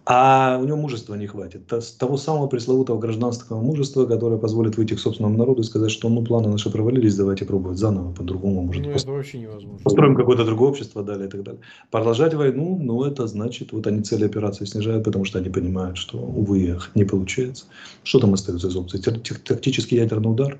А 0.07 0.59
у 0.61 0.65
него 0.65 0.77
мужества 0.77 1.15
не 1.15 1.25
хватит. 1.25 1.65
Того 1.97 2.17
самого 2.17 2.47
пресловутого 2.47 2.99
гражданского 2.99 3.59
мужества, 3.59 4.05
которое 4.05 4.37
позволит 4.37 4.77
выйти 4.77 4.93
к 4.93 4.99
собственному 4.99 5.35
народу 5.35 5.61
и 5.61 5.65
сказать, 5.65 5.89
что 5.89 6.09
ну 6.09 6.23
планы 6.23 6.47
наши 6.47 6.69
провалились, 6.69 7.15
давайте 7.15 7.45
пробовать 7.45 7.79
заново, 7.79 8.13
по-другому. 8.13 8.61
Может, 8.63 8.83
ну, 8.83 8.91
это 8.91 9.11
вообще 9.11 9.39
невозможно. 9.39 9.83
Построим 9.83 10.15
какое-то 10.15 10.45
другое 10.45 10.69
общество, 10.69 11.03
далее 11.03 11.27
и 11.27 11.31
так 11.31 11.41
далее. 11.41 11.61
Продолжать 11.89 12.35
войну, 12.35 12.77
ну 12.79 13.03
это 13.03 13.25
значит, 13.25 13.71
вот 13.71 13.87
они 13.87 14.03
цели 14.03 14.25
операции 14.25 14.65
снижают, 14.65 15.03
потому 15.03 15.25
что 15.25 15.39
они 15.39 15.49
понимают, 15.49 15.97
что, 15.97 16.19
увы, 16.19 16.77
не 16.93 17.03
получается. 17.03 17.65
Что 18.03 18.19
там 18.19 18.35
остается 18.35 18.67
из 18.67 18.75
опций? 18.75 19.01
Тактический 19.01 19.97
ядерный 19.97 20.31
удар? 20.31 20.59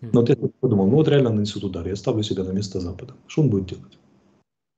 Ну 0.00 0.20
вот 0.20 0.30
я 0.30 0.36
подумал, 0.60 0.86
ну 0.86 0.96
вот 0.96 1.08
реально 1.08 1.28
нанесут 1.28 1.62
удар, 1.62 1.86
я 1.86 1.94
ставлю 1.94 2.22
себя 2.22 2.42
на 2.44 2.52
место 2.52 2.80
Запада. 2.80 3.12
Что 3.26 3.42
он 3.42 3.50
будет 3.50 3.66
делать? 3.66 3.98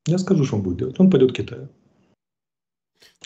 Я 0.08 0.18
скажу, 0.18 0.44
что 0.44 0.56
он 0.56 0.62
будет 0.62 0.78
делать. 0.78 0.98
Он 0.98 1.10
пойдет 1.10 1.30
к 1.30 1.36
Китаю. 1.36 1.68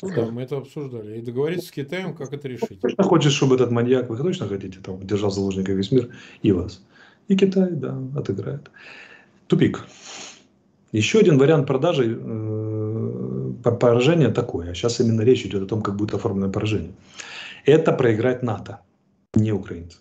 Ну 0.03 0.11
да, 0.15 0.27
мы 0.31 0.43
это 0.43 0.59
обсуждали. 0.59 1.19
И 1.19 1.23
договориться 1.23 1.69
с 1.69 1.71
Китаем, 1.71 2.15
как 2.15 2.33
это 2.33 2.49
решить. 2.49 2.81
Точно 2.81 3.05
хочешь, 3.05 3.33
чтобы 3.33 3.55
этот 3.57 3.71
маньяк, 3.71 4.11
вы 4.11 4.17
точно 4.17 4.49
хотите, 4.49 4.79
там, 4.81 5.07
держал 5.07 5.31
заложника 5.31 5.73
весь 5.73 5.91
мир 5.93 6.11
и 6.43 6.53
вас. 6.53 6.83
И 7.29 7.37
Китай, 7.37 7.71
да, 7.71 7.99
отыграет. 8.15 8.71
Тупик. 9.47 9.85
Еще 10.93 11.19
один 11.19 11.39
вариант 11.39 11.67
продажи, 11.67 12.19
э, 12.19 13.53
поражения 13.63 14.29
такой. 14.31 14.71
А 14.71 14.75
сейчас 14.75 15.01
именно 15.01 15.23
речь 15.23 15.45
идет 15.45 15.63
о 15.63 15.67
том, 15.67 15.83
как 15.83 15.97
будет 15.97 16.15
оформлено 16.15 16.51
поражение. 16.51 16.93
Это 17.65 17.93
проиграть 17.93 18.43
НАТО, 18.43 18.81
не 19.35 19.53
украинцы. 19.53 19.99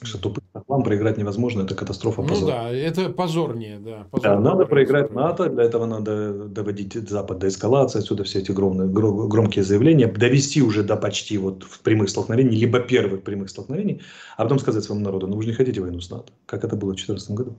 Что 0.00 0.18
тупым 0.18 0.44
вам 0.68 0.84
проиграть 0.84 1.18
невозможно, 1.18 1.62
это 1.62 1.74
катастрофа. 1.74 2.22
Ну 2.22 2.28
позор. 2.28 2.50
да, 2.50 2.70
это 2.70 3.08
позорнее, 3.10 3.78
да. 3.80 4.06
Позорнее 4.10 4.42
да, 4.44 4.50
надо 4.50 4.66
проиграть 4.66 5.12
НАТО, 5.12 5.48
для 5.50 5.64
этого 5.64 5.86
надо 5.86 6.44
доводить 6.48 6.94
Запад 7.08 7.38
до 7.38 7.48
эскалации, 7.48 7.98
отсюда 7.98 8.22
все 8.22 8.38
эти 8.38 8.52
громные, 8.52 8.88
громкие 8.88 9.64
заявления, 9.64 10.06
довести 10.06 10.62
уже 10.62 10.84
до 10.84 10.96
почти 10.96 11.36
вот 11.38 11.64
в 11.64 11.80
прямых 11.80 12.10
столкновений, 12.10 12.56
либо 12.56 12.78
первых 12.78 13.22
прямых 13.24 13.50
столкновений, 13.50 14.00
а 14.36 14.44
потом 14.44 14.58
сказать 14.60 14.84
своему 14.84 15.04
народу, 15.04 15.26
ну 15.26 15.36
вы 15.36 15.42
же 15.42 15.48
не 15.48 15.54
хотите 15.54 15.80
войну 15.80 16.00
с 16.00 16.10
НАТО, 16.10 16.32
как 16.46 16.62
это 16.64 16.76
было 16.76 16.90
в 16.92 16.96
2014 16.96 17.30
году. 17.32 17.56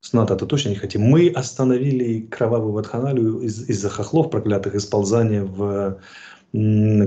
С 0.00 0.12
НАТО-то 0.12 0.46
точно 0.46 0.70
не 0.70 0.76
хотим. 0.76 1.02
Мы 1.02 1.28
остановили 1.28 2.20
кровавую 2.20 2.72
ватханалию 2.72 3.40
из- 3.40 3.68
из-за 3.68 3.88
хохлов 3.88 4.30
проклятых, 4.30 4.74
из 4.74 4.84
ползания 4.86 5.44
в, 5.44 5.98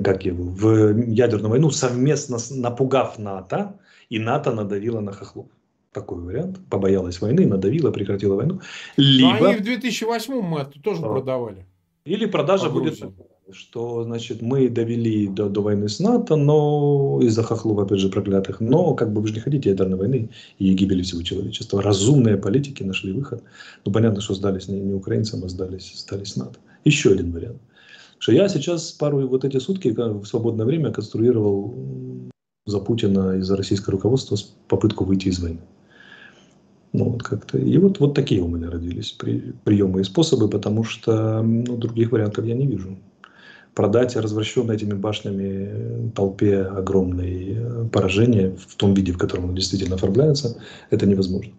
как 0.03 0.25
его, 0.25 0.44
в 0.44 0.98
ядерную 1.08 1.50
войну, 1.50 1.70
совместно 1.72 2.39
с, 2.39 2.51
напугав 2.51 3.20
НАТО, 3.20 3.79
и 4.10 4.20
НАТО 4.20 4.54
надавило 4.54 5.00
на 5.00 5.12
хохлов. 5.12 5.48
Такой 5.92 6.22
вариант. 6.22 6.60
Побоялась 6.70 7.22
войны, 7.22 7.46
надавила, 7.48 7.92
прекратила 7.92 8.36
войну. 8.36 8.62
Либо... 8.98 9.40
Но 9.40 9.46
они 9.46 9.56
в 9.58 9.64
2008 9.64 10.42
мы 10.42 10.60
это 10.60 10.80
тоже 10.82 11.02
а. 11.04 11.10
продавали. 11.10 11.66
Или 12.06 12.26
продажа 12.26 12.70
будет 12.70 13.02
что 13.52 14.04
значит 14.04 14.42
мы 14.42 14.68
довели 14.70 15.28
до, 15.28 15.50
до 15.50 15.62
войны 15.62 15.88
с 15.88 16.00
НАТО, 16.00 16.36
но 16.36 17.20
из-за 17.22 17.44
хохлов, 17.44 17.80
опять 17.80 18.00
же, 18.00 18.10
проклятых, 18.10 18.60
но 18.60 18.94
как 18.94 19.14
бы 19.14 19.22
вы 19.22 19.28
же 19.28 19.36
не 19.36 19.40
хотите 19.40 19.70
ядерной 19.70 19.98
войны 19.98 20.30
и 20.60 20.74
гибели 20.74 21.02
всего 21.02 21.22
человечества. 21.22 21.82
Разумные 21.82 22.38
политики 22.38 22.84
нашли 22.84 23.14
выход. 23.14 23.44
Ну, 23.86 23.92
понятно, 23.92 24.22
что 24.22 24.34
сдались 24.34 24.68
не, 24.68 24.80
не 24.80 24.94
украинцам, 24.94 25.44
а 25.44 25.50
сдались, 25.50 25.94
сдались 25.96 26.36
НАТО. 26.36 26.60
Еще 26.84 27.12
один 27.12 27.32
вариант. 27.32 27.62
Что 28.20 28.32
я 28.32 28.50
сейчас 28.50 28.92
пару 28.92 29.28
вот 29.28 29.46
эти 29.46 29.60
сутки 29.60 29.90
в 29.90 30.26
свободное 30.26 30.66
время 30.66 30.92
конструировал 30.92 31.74
за 32.68 32.80
Путина 32.80 33.38
и 33.38 33.42
за 33.42 33.58
российское 33.58 33.92
руководство 33.92 34.38
попытку 34.68 35.06
выйти 35.06 35.30
из 35.30 35.40
войны. 35.40 35.62
Ну, 36.94 37.10
вот 37.10 37.24
как-то. 37.24 37.58
И 37.58 37.78
вот, 37.78 38.00
вот 38.00 38.14
такие 38.14 38.42
у 38.42 38.48
меня 38.48 38.70
родились 38.70 39.12
при, 39.12 39.54
приемы 39.64 40.02
и 40.02 40.04
способы, 40.04 40.50
потому 40.50 40.84
что 40.84 41.42
ну, 41.42 41.78
других 41.78 42.12
вариантов 42.12 42.46
я 42.46 42.56
не 42.56 42.68
вижу. 42.68 42.98
Продать 43.74 44.16
развращенной 44.16 44.76
этими 44.76 44.94
башнями 44.94 46.12
толпе 46.16 46.62
огромное 46.62 47.28
э, 47.28 47.90
поражение 47.92 48.56
в 48.58 48.76
том 48.76 48.94
виде, 48.94 49.12
в 49.12 49.18
котором 49.18 49.46
оно 49.46 49.54
действительно 49.54 49.96
оформляется, 49.96 50.58
это 50.90 51.06
невозможно. 51.06 51.54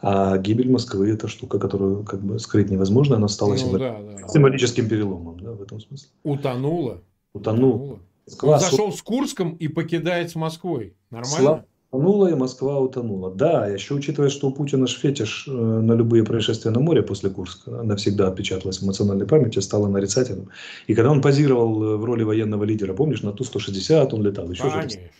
А 0.00 0.38
гибель 0.38 0.70
Москвы 0.70 1.10
это 1.10 1.28
штука, 1.28 1.58
которую 1.58 2.04
как 2.04 2.22
бы 2.22 2.38
скрыть 2.38 2.70
невозможно, 2.70 3.16
она 3.16 3.28
стала 3.28 3.54
ну, 3.54 3.78
да, 3.78 3.98
да. 4.00 4.28
символическим 4.28 4.88
переломом 4.88 5.38
да, 5.40 5.52
в 5.52 5.62
этом 5.62 5.80
смысле. 5.80 6.08
Утонула. 6.22 7.02
Утонула. 7.34 7.74
Утонула. 7.74 7.98
Москва 8.26 8.54
Он 8.54 8.60
зашел 8.60 8.92
с 8.92 9.02
Курском 9.02 9.54
и 9.54 9.68
покидает 9.68 10.30
с 10.30 10.34
Москвой. 10.34 10.94
Нормально? 11.10 11.64
Утонула, 11.92 12.26
и 12.28 12.34
Москва 12.34 12.80
утонула. 12.80 13.30
Да, 13.30 13.68
еще 13.68 13.94
учитывая, 13.94 14.28
что 14.28 14.48
у 14.48 14.52
Путина 14.52 14.86
ж 14.86 14.90
фетиш 14.90 15.46
э, 15.46 15.50
на 15.50 15.92
любые 15.92 16.24
происшествия 16.24 16.72
на 16.72 16.80
море 16.80 17.02
после 17.02 17.30
Курска 17.30 17.70
навсегда 17.70 18.28
отпечаталась 18.28 18.80
в 18.80 18.84
эмоциональной 18.84 19.26
памяти, 19.26 19.60
стала 19.60 19.86
нарицательным. 19.86 20.50
И 20.88 20.94
когда 20.94 21.10
он 21.10 21.22
позировал 21.22 21.82
э, 21.82 21.96
в 21.96 22.04
роли 22.04 22.24
военного 22.24 22.64
лидера, 22.64 22.92
помнишь, 22.92 23.22
на 23.22 23.32
Ту-160 23.32 24.08
он 24.12 24.22
летал, 24.22 24.50
еще 24.50 24.68
Конечно. 24.68 25.00
же 25.00 25.10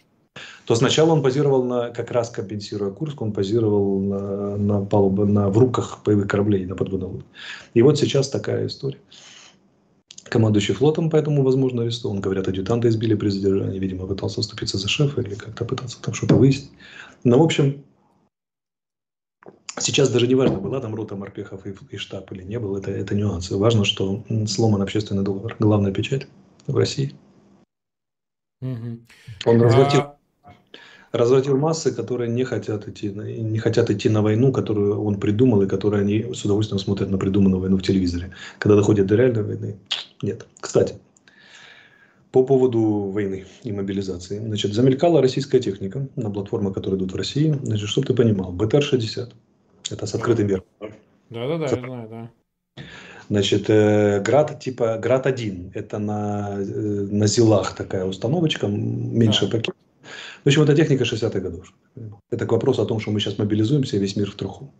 то 0.66 0.74
сначала 0.74 1.12
он 1.12 1.22
позировал 1.22 1.62
на, 1.62 1.90
как 1.90 2.10
раз 2.10 2.28
компенсируя 2.28 2.90
Курск, 2.90 3.22
он 3.22 3.32
позировал 3.32 4.00
на, 4.00 4.56
на, 4.56 4.84
палубе, 4.84 5.24
на 5.24 5.48
в 5.48 5.56
руках 5.56 6.00
боевых 6.04 6.26
кораблей 6.26 6.66
на 6.66 6.74
подводной 6.74 7.22
И 7.72 7.82
вот 7.82 7.98
сейчас 7.98 8.28
такая 8.28 8.66
история 8.66 8.98
командующий 10.28 10.74
флотом, 10.74 11.10
поэтому, 11.10 11.42
возможно, 11.42 11.82
арестован. 11.82 12.20
Говорят, 12.20 12.48
адъютанта 12.48 12.88
избили 12.88 13.14
при 13.14 13.28
задержании. 13.28 13.78
Видимо, 13.78 14.06
пытался 14.06 14.40
вступиться 14.40 14.78
за 14.78 14.88
шефа 14.88 15.20
или 15.20 15.34
как-то 15.34 15.64
пытался 15.64 16.00
там 16.02 16.14
что-то 16.14 16.36
выяснить. 16.36 16.70
Но, 17.24 17.38
в 17.38 17.42
общем, 17.42 17.84
сейчас 19.78 20.10
даже 20.10 20.26
не 20.26 20.34
важно, 20.34 20.58
была 20.58 20.80
там 20.80 20.94
рота 20.94 21.16
морпехов 21.16 21.66
и, 21.66 21.74
и 21.90 21.96
штаб 21.96 22.30
или 22.32 22.42
не 22.42 22.58
был, 22.58 22.76
это, 22.76 22.90
это 22.90 23.14
нюансы. 23.14 23.56
Важно, 23.56 23.84
что 23.84 24.24
сломан 24.46 24.82
общественный 24.82 25.24
договор. 25.24 25.56
Главная 25.58 25.92
печать 25.92 26.26
в 26.66 26.76
России. 26.76 27.14
Угу. 28.62 29.00
Он 29.44 29.62
развратил, 29.62 30.00
а 30.00 30.15
развратил 31.16 31.56
массы, 31.56 31.92
которые 31.92 32.30
не 32.30 32.44
хотят 32.44 32.88
идти, 32.88 33.08
не 33.08 33.58
хотят 33.58 33.90
идти 33.90 34.08
на 34.08 34.22
войну, 34.22 34.52
которую 34.52 35.02
он 35.04 35.18
придумал, 35.20 35.62
и 35.62 35.66
которые 35.66 36.02
они 36.02 36.34
с 36.34 36.44
удовольствием 36.44 36.78
смотрят 36.78 37.10
на 37.10 37.18
придуманную 37.18 37.60
войну 37.60 37.76
в 37.76 37.82
телевизоре. 37.82 38.30
Когда 38.58 38.76
доходит 38.76 39.06
до 39.06 39.16
реальной 39.16 39.42
войны, 39.42 39.76
нет. 40.22 40.46
Кстати, 40.60 40.94
по 42.32 42.44
поводу 42.44 43.10
войны 43.14 43.46
и 43.62 43.72
мобилизации. 43.72 44.38
Значит, 44.38 44.74
замелькала 44.74 45.22
российская 45.22 45.58
техника 45.58 46.06
на 46.16 46.30
платформах, 46.30 46.74
которые 46.74 46.98
идут 46.98 47.12
в 47.12 47.16
России. 47.16 47.58
Значит, 47.62 47.88
чтобы 47.88 48.06
ты 48.06 48.14
понимал, 48.14 48.52
БТР-60. 48.52 49.32
Это 49.90 50.06
с 50.06 50.14
открытым 50.14 50.46
верхом. 50.46 50.92
Да-да-да, 51.30 51.64
я 51.64 51.76
знаю, 51.76 52.08
да. 52.08 52.30
Значит, 53.28 53.70
э, 53.70 54.20
Град 54.20 54.60
типа 54.60 54.98
Град-1. 54.98 55.70
Это 55.74 55.98
на, 55.98 56.56
э, 56.58 56.62
на 56.62 57.26
Зилах 57.26 57.74
такая 57.74 58.04
установочка, 58.04 58.68
меньше 58.68 59.46
да. 59.46 59.56
пакет. 59.56 59.74
В 60.46 60.48
общем, 60.48 60.62
это 60.62 60.76
техника 60.76 61.02
60-х 61.02 61.40
годов. 61.40 61.74
Это 62.30 62.46
к 62.46 62.52
вопросу 62.52 62.80
о 62.80 62.86
том, 62.86 63.00
что 63.00 63.10
мы 63.10 63.18
сейчас 63.18 63.36
мобилизуемся, 63.36 63.96
и 63.96 63.98
весь 63.98 64.14
мир 64.14 64.30
в 64.30 64.36
труху. 64.36 64.72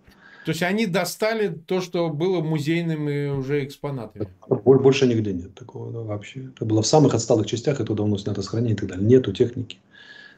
То 0.45 0.53
есть 0.53 0.63
они 0.63 0.87
достали 0.87 1.49
то, 1.49 1.81
что 1.81 2.09
было 2.09 2.41
музейными 2.41 3.31
уже 3.31 3.65
экспонатами. 3.65 4.29
Больше 4.49 5.09
нигде 5.09 5.33
нет 5.33 5.57
такого 5.57 5.93
да, 5.93 6.03
вообще. 6.03 6.53
Это 6.55 6.65
было 6.67 6.83
в 6.83 6.87
самых 6.87 7.15
отсталых 7.15 7.49
частях, 7.49 7.81
это 7.81 7.95
давно 7.95 8.17
снято 8.17 8.43
с 8.43 8.47
хранения 8.47 8.75
и 8.75 8.77
так 8.77 8.91
далее. 8.91 9.05
Нету 9.05 9.33
техники. 9.33 9.79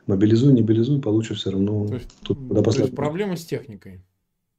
Мобилизуй, 0.06 0.54
не 0.54 0.62
мобилизуй, 0.62 1.02
получишь 1.02 1.40
все 1.40 1.50
равно. 1.50 1.87
То 1.87 1.94
есть, 1.97 2.08
тут, 2.23 2.64
то 2.64 2.70
есть 2.70 2.97
проблема 2.97 3.37
с 3.37 3.44
техникой. 3.44 4.00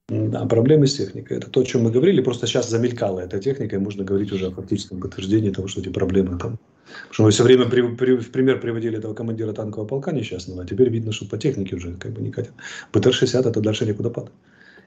Да, 0.10 0.46
проблемы 0.46 0.88
с 0.88 0.96
техникой. 0.96 1.38
Это 1.38 1.50
то, 1.50 1.62
о 1.62 1.64
чем 1.64 1.84
мы 1.84 1.92
говорили. 1.92 2.22
Просто 2.22 2.48
сейчас 2.48 2.70
замелькала 2.70 3.20
эта 3.20 3.40
техника, 3.40 3.76
и 3.76 3.80
можно 3.80 4.04
говорить 4.04 4.32
уже 4.32 4.48
о 4.48 4.52
фактическом 4.52 5.00
подтверждении 5.00 5.52
того, 5.52 5.68
что 5.68 5.82
эти 5.82 5.90
проблемы 5.90 6.38
там. 6.40 6.58
Потому 7.10 7.14
что 7.14 7.24
мы 7.24 7.32
все 7.32 7.44
время 7.44 7.66
при, 7.70 7.82
при, 7.96 8.18
в 8.18 8.32
пример 8.32 8.60
приводили 8.60 8.98
этого 8.98 9.14
командира 9.14 9.54
танкового 9.54 9.88
полка 9.88 10.12
несчастного, 10.12 10.64
а 10.64 10.66
теперь 10.66 10.90
видно, 10.90 11.12
что 11.12 11.28
по 11.28 11.38
технике 11.38 11.76
уже 11.76 11.94
как 11.94 12.14
бы 12.14 12.22
не 12.22 12.32
катят. 12.32 12.54
БТР-60 12.92 13.48
это 13.48 13.62
дальше 13.62 13.86
некуда 13.86 14.10
падает 14.10 14.34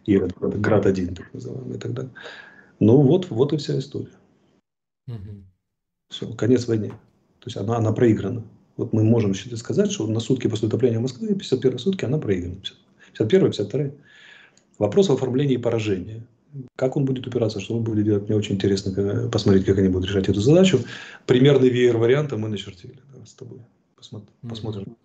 и 0.06 0.14
этот 0.14 0.60
Град-1, 0.60 1.14
так 1.14 1.32
называемый, 1.32 1.76
и 1.76 1.78
так 1.78 1.92
далее. 1.92 2.12
Ну 2.80 3.00
вот, 3.02 3.30
вот 3.30 3.52
и 3.52 3.56
вся 3.56 3.78
история. 3.78 4.12
Угу. 5.06 5.44
Все, 6.08 6.26
конец 6.34 6.66
войны. 6.66 6.88
То 6.88 7.46
есть 7.46 7.56
она, 7.56 7.76
она 7.76 7.92
проиграна. 7.92 8.44
Вот 8.76 8.92
мы 8.92 9.04
можем 9.04 9.34
сказать, 9.34 9.92
что 9.92 10.06
на 10.06 10.20
сутки 10.20 10.48
после 10.48 10.68
утопления 10.68 10.98
Москвы, 10.98 11.34
51 11.34 11.78
сутки, 11.78 12.04
она 12.04 12.18
проиграна. 12.18 12.56
51 13.12 13.50
52 13.52 13.90
Вопрос 14.78 15.08
в 15.08 15.12
оформлении 15.12 15.56
поражения. 15.56 16.26
Как 16.76 16.96
он 16.96 17.04
будет 17.04 17.26
упираться, 17.26 17.60
что 17.60 17.76
он 17.76 17.82
будет 17.82 18.04
делать, 18.04 18.28
мне 18.28 18.36
очень 18.36 18.56
интересно 18.56 19.28
посмотреть, 19.30 19.64
как 19.64 19.78
они 19.78 19.88
будут 19.88 20.10
решать 20.10 20.28
эту 20.28 20.40
задачу. 20.40 20.80
Примерный 21.26 21.70
веер 21.70 21.96
варианта 21.96 22.36
мы 22.36 22.48
начертили 22.48 22.98
да, 23.14 23.24
с 23.24 23.32
тобой. 23.32 23.60
Посмотрим. 23.96 24.28
посмотрим. 24.46 24.96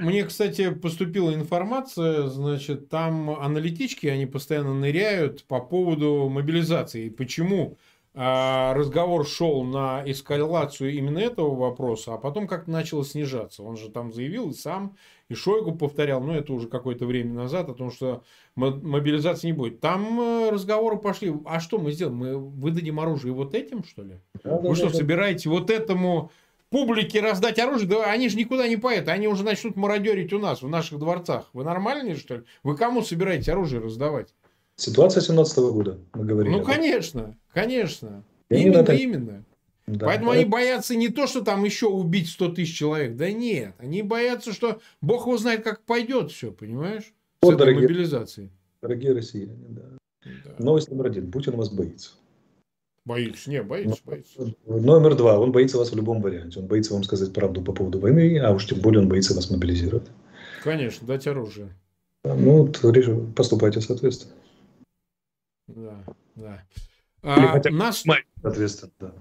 Мне, 0.00 0.24
кстати, 0.24 0.70
поступила 0.70 1.32
информация, 1.32 2.26
значит, 2.28 2.88
там 2.88 3.30
аналитички, 3.30 4.06
они 4.06 4.26
постоянно 4.26 4.74
ныряют 4.74 5.44
по 5.44 5.60
поводу 5.60 6.28
мобилизации. 6.28 7.08
Почему 7.08 7.76
разговор 8.16 9.26
шел 9.26 9.62
на 9.62 10.02
эскалацию 10.06 10.94
именно 10.94 11.18
этого 11.18 11.54
вопроса, 11.54 12.14
а 12.14 12.18
потом 12.18 12.46
как-то 12.46 12.70
начало 12.70 13.04
снижаться. 13.04 13.62
Он 13.62 13.76
же 13.76 13.90
там 13.90 14.10
заявил 14.10 14.50
и 14.50 14.54
сам, 14.54 14.96
и 15.28 15.34
Шойгу 15.34 15.74
повторял, 15.74 16.22
но 16.22 16.34
это 16.34 16.54
уже 16.54 16.66
какое-то 16.66 17.04
время 17.04 17.34
назад, 17.34 17.68
о 17.68 17.74
том, 17.74 17.90
что 17.90 18.22
мобилизации 18.54 19.48
не 19.48 19.52
будет. 19.52 19.80
Там 19.80 20.18
э, 20.18 20.50
разговоры 20.50 20.96
пошли, 20.96 21.34
а 21.44 21.60
что 21.60 21.78
мы 21.78 21.92
сделаем? 21.92 22.16
Мы 22.16 22.38
выдадим 22.38 23.00
оружие 23.00 23.34
вот 23.34 23.54
этим, 23.54 23.84
что 23.84 24.02
ли? 24.02 24.14
Да, 24.42 24.56
Вы 24.56 24.70
да, 24.70 24.74
что, 24.74 24.88
да. 24.88 24.94
собираете 24.94 25.50
вот 25.50 25.68
этому 25.68 26.30
публике 26.70 27.20
раздать 27.20 27.58
оружие, 27.58 27.88
да 27.88 28.04
они 28.04 28.30
же 28.30 28.38
никуда 28.38 28.66
не 28.66 28.76
поедут, 28.76 29.08
они 29.08 29.28
уже 29.28 29.44
начнут 29.44 29.76
мародерить 29.76 30.32
у 30.32 30.38
нас, 30.38 30.62
в 30.62 30.68
наших 30.68 30.98
дворцах. 30.98 31.50
Вы 31.52 31.64
нормальные, 31.64 32.16
что 32.16 32.36
ли? 32.36 32.42
Вы 32.62 32.76
кому 32.76 33.02
собираете 33.02 33.52
оружие 33.52 33.82
раздавать? 33.82 34.34
Ситуация 34.76 35.22
17 35.22 35.58
-го 35.58 35.72
года, 35.72 35.98
мы 36.14 36.24
говорили. 36.24 36.54
Ну, 36.54 36.62
конечно, 36.62 37.34
конечно. 37.52 38.22
И 38.50 38.56
именно, 38.56 38.78
это... 38.78 38.92
именно. 38.92 39.44
Да, 39.86 40.06
Поэтому 40.06 40.32
да. 40.32 40.38
они 40.38 40.44
боятся 40.44 40.96
не 40.96 41.08
то, 41.08 41.26
что 41.26 41.42
там 41.42 41.64
еще 41.64 41.86
убить 41.86 42.28
100 42.28 42.48
тысяч 42.50 42.76
человек. 42.76 43.16
Да 43.16 43.30
нет. 43.30 43.74
Они 43.78 44.02
боятся, 44.02 44.52
что 44.52 44.80
Бог 45.00 45.26
его 45.26 45.38
знает, 45.38 45.62
как 45.62 45.84
пойдет 45.84 46.32
все, 46.32 46.50
понимаешь? 46.50 47.14
Вот, 47.40 47.52
С 47.52 47.54
этой 47.54 47.58
дорогие, 47.60 47.82
мобилизацией. 47.82 48.50
Дорогие 48.82 49.12
россияне, 49.12 49.54
да. 49.68 49.82
Да. 50.44 50.54
Новость 50.58 50.90
номер 50.90 51.06
один. 51.06 51.30
Путин 51.30 51.56
вас 51.56 51.70
боится. 51.70 52.10
Боится, 53.04 53.48
не, 53.48 53.62
боится, 53.62 54.00
боится. 54.04 54.52
Номер 54.66 55.14
два. 55.14 55.38
Он 55.38 55.52
боится 55.52 55.78
вас 55.78 55.92
в 55.92 55.96
любом 55.96 56.20
варианте. 56.20 56.58
Он 56.58 56.66
боится 56.66 56.92
вам 56.92 57.04
сказать 57.04 57.32
правду 57.32 57.62
по 57.62 57.72
поводу 57.72 58.00
войны, 58.00 58.38
а 58.40 58.50
уж 58.52 58.66
тем 58.66 58.80
более 58.80 59.00
он 59.00 59.08
боится 59.08 59.32
вас 59.34 59.48
мобилизировать. 59.48 60.08
Конечно, 60.64 61.06
дать 61.06 61.28
оружие. 61.28 61.72
Ну, 62.24 62.64
вот 62.82 63.34
поступайте 63.36 63.80
соответственно. 63.80 64.34
Да, 65.68 66.04
да. 66.34 66.62
А, 67.22 67.60
нас... 67.70 68.04
Соответственно, 68.42 68.92
да. 69.00 69.14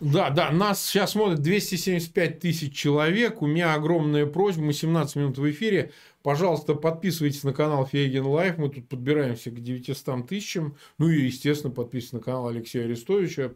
Да, 0.00 0.30
да, 0.30 0.52
нас 0.52 0.84
сейчас 0.84 1.12
смотрит 1.12 1.40
275 1.40 2.38
тысяч 2.38 2.72
человек. 2.72 3.42
У 3.42 3.46
меня 3.46 3.74
огромная 3.74 4.26
просьба, 4.26 4.62
мы 4.62 4.72
17 4.72 5.16
минут 5.16 5.38
в 5.38 5.50
эфире. 5.50 5.92
Пожалуйста, 6.22 6.74
подписывайтесь 6.74 7.42
на 7.42 7.52
канал 7.52 7.84
Фейгин 7.84 8.24
Live. 8.24 8.58
Мы 8.58 8.68
тут 8.68 8.88
подбираемся 8.88 9.50
к 9.50 9.60
900 9.60 10.28
тысячам. 10.28 10.76
Ну 10.98 11.08
и, 11.08 11.22
естественно, 11.22 11.72
подписывайтесь 11.72 12.12
на 12.12 12.20
канал 12.20 12.48
Алексея 12.48 12.84
Арестовича. 12.84 13.54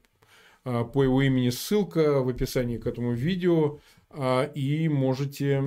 А, 0.65 0.85
по 0.85 1.05
его 1.05 1.23
имени 1.23 1.51
ссылка 1.51 2.23
в 2.23 2.29
описании 2.29 2.79
к 2.79 2.89
этому 2.89 3.13
видео. 3.13 3.79
А, 4.11 4.45
и 4.45 4.89
можете 4.89 5.63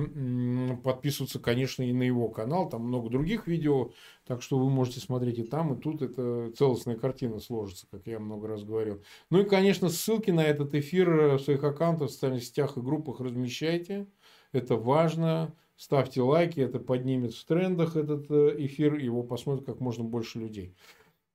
подписываться, 0.84 1.38
конечно, 1.38 1.82
и 1.82 1.92
на 1.92 2.02
его 2.02 2.28
канал. 2.28 2.68
Там 2.68 2.82
много 2.82 3.08
других 3.08 3.46
видео, 3.46 3.92
так 4.26 4.42
что 4.42 4.58
вы 4.58 4.68
можете 4.68 5.00
смотреть 5.00 5.38
и 5.38 5.42
там, 5.44 5.74
и 5.74 5.80
тут. 5.80 6.02
Это 6.02 6.50
целостная 6.56 6.96
картина 6.96 7.38
сложится, 7.38 7.86
как 7.90 8.06
я 8.06 8.18
много 8.18 8.48
раз 8.48 8.64
говорил. 8.64 9.02
Ну 9.30 9.40
и, 9.40 9.44
конечно, 9.44 9.88
ссылки 9.88 10.30
на 10.30 10.44
этот 10.44 10.74
эфир 10.74 11.36
в 11.36 11.38
своих 11.38 11.62
аккаунтах, 11.62 12.08
в 12.08 12.12
социальных 12.12 12.44
сетях 12.44 12.76
и 12.76 12.80
группах 12.80 13.20
размещайте. 13.20 14.06
Это 14.52 14.76
важно. 14.76 15.54
Ставьте 15.76 16.22
лайки, 16.22 16.58
это 16.58 16.78
поднимет 16.78 17.34
в 17.34 17.44
трендах 17.44 17.96
этот 17.96 18.30
э, 18.30 18.54
эфир, 18.60 18.94
его 18.94 19.22
посмотрит 19.22 19.66
как 19.66 19.78
можно 19.78 20.04
больше 20.04 20.38
людей. 20.38 20.74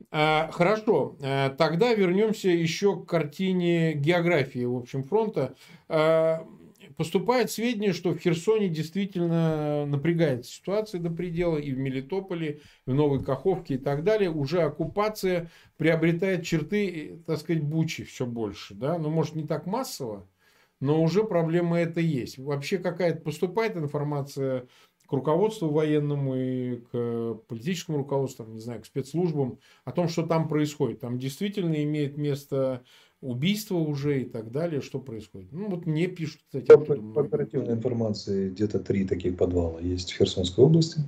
А, 0.10 0.50
хорошо, 0.52 1.16
а, 1.22 1.52
тогда 1.52 1.94
вернемся 1.94 2.50
еще 2.50 3.00
к 3.00 3.06
картине 3.06 3.94
географии, 3.94 4.66
в 4.66 4.76
общем, 4.76 5.04
фронта. 5.04 5.56
Поступает 7.02 7.50
сведения, 7.50 7.94
что 7.94 8.12
в 8.12 8.20
Херсоне 8.20 8.70
действительно 8.70 9.88
напрягается 9.88 10.52
ситуация 10.52 11.02
до 11.02 11.10
предела, 11.10 11.58
и 11.58 11.72
в 11.72 11.80
Мелитополе, 11.80 12.62
и 12.86 12.92
в 12.92 12.94
Новой 12.94 13.24
Каховке 13.24 13.74
и 13.74 13.78
так 13.80 14.04
далее. 14.04 14.30
Уже 14.30 14.62
оккупация 14.62 15.50
приобретает 15.78 16.46
черты, 16.46 17.24
так 17.26 17.40
сказать, 17.40 17.64
бучи 17.64 18.04
все 18.04 18.28
больше. 18.28 18.76
Да? 18.76 19.00
Ну, 19.00 19.10
может, 19.10 19.34
не 19.34 19.48
так 19.48 19.66
массово, 19.66 20.30
но 20.80 21.02
уже 21.02 21.24
проблема 21.24 21.80
это 21.80 22.02
есть. 22.02 22.38
Вообще 22.38 22.78
какая-то 22.78 23.22
поступает 23.22 23.76
информация 23.76 24.68
к 25.08 25.12
руководству 25.12 25.70
военному 25.70 26.36
и 26.36 26.82
к 26.92 27.34
политическому 27.48 27.98
руководству, 27.98 28.46
не 28.46 28.60
знаю, 28.60 28.84
к 28.84 28.86
спецслужбам 28.86 29.58
о 29.86 29.92
том, 29.92 30.08
что 30.08 30.22
там 30.22 30.48
происходит. 30.48 31.00
Там 31.00 31.18
действительно 31.18 31.84
имеет 31.84 32.16
место 32.16 32.84
убийства 33.22 33.76
уже 33.76 34.22
и 34.22 34.26
так 34.26 34.52
далее, 34.52 34.82
что 34.82 35.00
происходит. 35.00 35.52
Ну, 35.52 35.70
вот 35.70 35.86
мне 35.86 36.08
пишут, 36.08 36.42
кстати. 36.46 36.66
По, 36.66 36.96
по 36.96 37.22
оперативной 37.22 37.74
информации 37.74 38.50
где-то 38.50 38.80
три 38.80 39.06
таких 39.06 39.38
подвала 39.38 39.80
есть 39.80 40.12
в 40.12 40.18
Херсонской 40.18 40.66
области, 40.66 41.02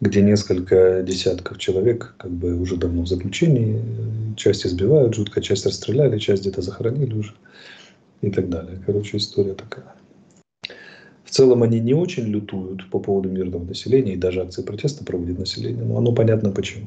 где 0.00 0.22
несколько 0.22 1.02
десятков 1.02 1.58
человек 1.58 2.14
как 2.18 2.30
бы 2.30 2.58
уже 2.58 2.76
давно 2.76 3.02
в 3.02 3.08
заключении, 3.08 3.80
часть 4.36 4.66
избивают 4.66 5.14
жутко, 5.14 5.40
часть 5.40 5.66
расстреляли, 5.66 6.18
часть 6.18 6.42
где-то 6.42 6.62
захоронили 6.62 7.14
уже 7.14 7.34
и 8.20 8.30
так 8.30 8.48
далее. 8.48 8.82
Короче, 8.84 9.16
история 9.16 9.54
такая. 9.54 9.94
В 11.24 11.30
целом 11.30 11.62
они 11.62 11.80
не 11.80 11.94
очень 11.94 12.24
лютуют 12.24 12.88
по 12.90 13.00
поводу 13.00 13.28
мирного 13.28 13.64
населения, 13.64 14.12
и 14.12 14.18
даже 14.18 14.42
акции 14.42 14.62
протеста 14.62 15.04
проводит 15.04 15.38
население, 15.38 15.84
но 15.84 15.98
оно 15.98 16.12
понятно 16.12 16.50
почему. 16.50 16.86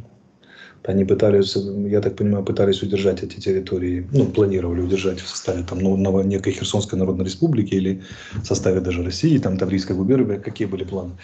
Они 0.83 1.03
пытались, 1.03 1.55
я 1.55 2.01
так 2.01 2.15
понимаю, 2.15 2.45
пытались 2.45 2.81
удержать 2.81 3.23
эти 3.23 3.39
территории, 3.39 4.07
ну, 4.13 4.25
планировали 4.25 4.81
удержать 4.81 5.19
в 5.19 5.27
составе 5.27 5.63
там, 5.63 5.79
ну, 5.79 6.23
некой 6.23 6.53
Херсонской 6.53 6.97
Народной 6.97 7.25
Республики 7.25 7.75
или 7.75 8.01
в 8.35 8.45
составе 8.45 8.79
даже 8.79 9.03
России, 9.03 9.37
там 9.37 9.57
Таврийской 9.57 9.95
губернии, 9.95 10.37
какие 10.37 10.67
были 10.67 10.85
планы. 10.85 11.17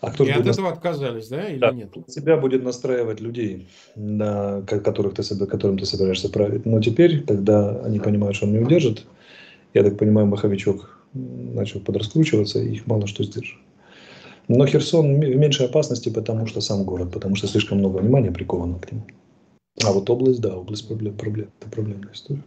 А 0.00 0.10
кто 0.10 0.24
и 0.24 0.30
от 0.30 0.46
этого 0.46 0.70
отказались, 0.70 1.28
да, 1.28 1.46
или 1.48 1.58
да, 1.58 1.72
нет? 1.72 1.90
Себя 2.06 2.38
будет 2.38 2.62
настраивать 2.62 3.20
людей, 3.20 3.68
на, 3.96 4.62
которых 4.62 5.14
ты, 5.14 5.46
которым 5.46 5.78
ты 5.78 5.84
собираешься 5.84 6.30
править. 6.30 6.64
Но 6.64 6.80
теперь, 6.80 7.22
когда 7.22 7.80
они 7.84 8.00
понимают, 8.00 8.36
что 8.36 8.46
он 8.46 8.52
не 8.52 8.60
удержит, 8.60 9.04
я 9.74 9.84
так 9.84 9.98
понимаю, 9.98 10.26
маховичок 10.26 10.98
начал 11.12 11.80
подраскручиваться, 11.80 12.60
и 12.60 12.72
их 12.72 12.86
мало 12.86 13.06
что 13.06 13.24
сдержит. 13.24 13.58
Но 14.48 14.66
Херсон 14.66 15.20
в 15.20 15.36
меньшей 15.36 15.66
опасности, 15.66 16.08
потому 16.08 16.46
что 16.46 16.60
сам 16.60 16.84
город, 16.84 17.12
потому 17.12 17.36
что 17.36 17.46
слишком 17.46 17.78
много 17.78 17.98
внимания 17.98 18.30
приковано 18.30 18.78
к 18.78 18.90
нему. 18.90 19.04
А 19.84 19.92
вот 19.92 20.10
область, 20.10 20.40
да, 20.40 20.56
область 20.56 20.88
проблем, 20.88 21.16
проблем, 21.16 21.48
это 21.60 21.70
проблемная 21.70 22.12
история. 22.12 22.42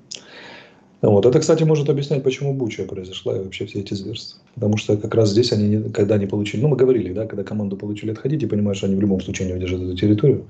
Вот. 1.02 1.26
Это, 1.26 1.40
кстати, 1.40 1.64
может 1.64 1.90
объяснять, 1.90 2.24
почему 2.24 2.54
Буча 2.54 2.86
произошла 2.86 3.36
и 3.36 3.44
вообще 3.44 3.66
все 3.66 3.80
эти 3.80 3.94
зверства. 3.94 4.40
Потому 4.56 4.78
что 4.78 4.96
как 4.96 5.14
раз 5.16 5.32
здесь 5.32 5.52
они, 5.52 5.90
когда 5.90 6.16
они 6.16 6.28
получили, 6.28 6.62
ну 6.62 6.70
мы 6.70 6.78
говорили, 6.78 7.12
да, 7.12 7.28
когда 7.28 7.44
команду 7.44 7.76
получили 7.76 8.12
отходить 8.12 8.44
и 8.44 8.48
понимают, 8.48 8.78
что 8.78 8.88
они 8.88 8.96
в 8.96 9.02
любом 9.02 9.20
случае 9.20 9.50
не 9.50 9.54
удержат 9.54 9.82
эту 9.82 9.98
территорию, 9.98 10.50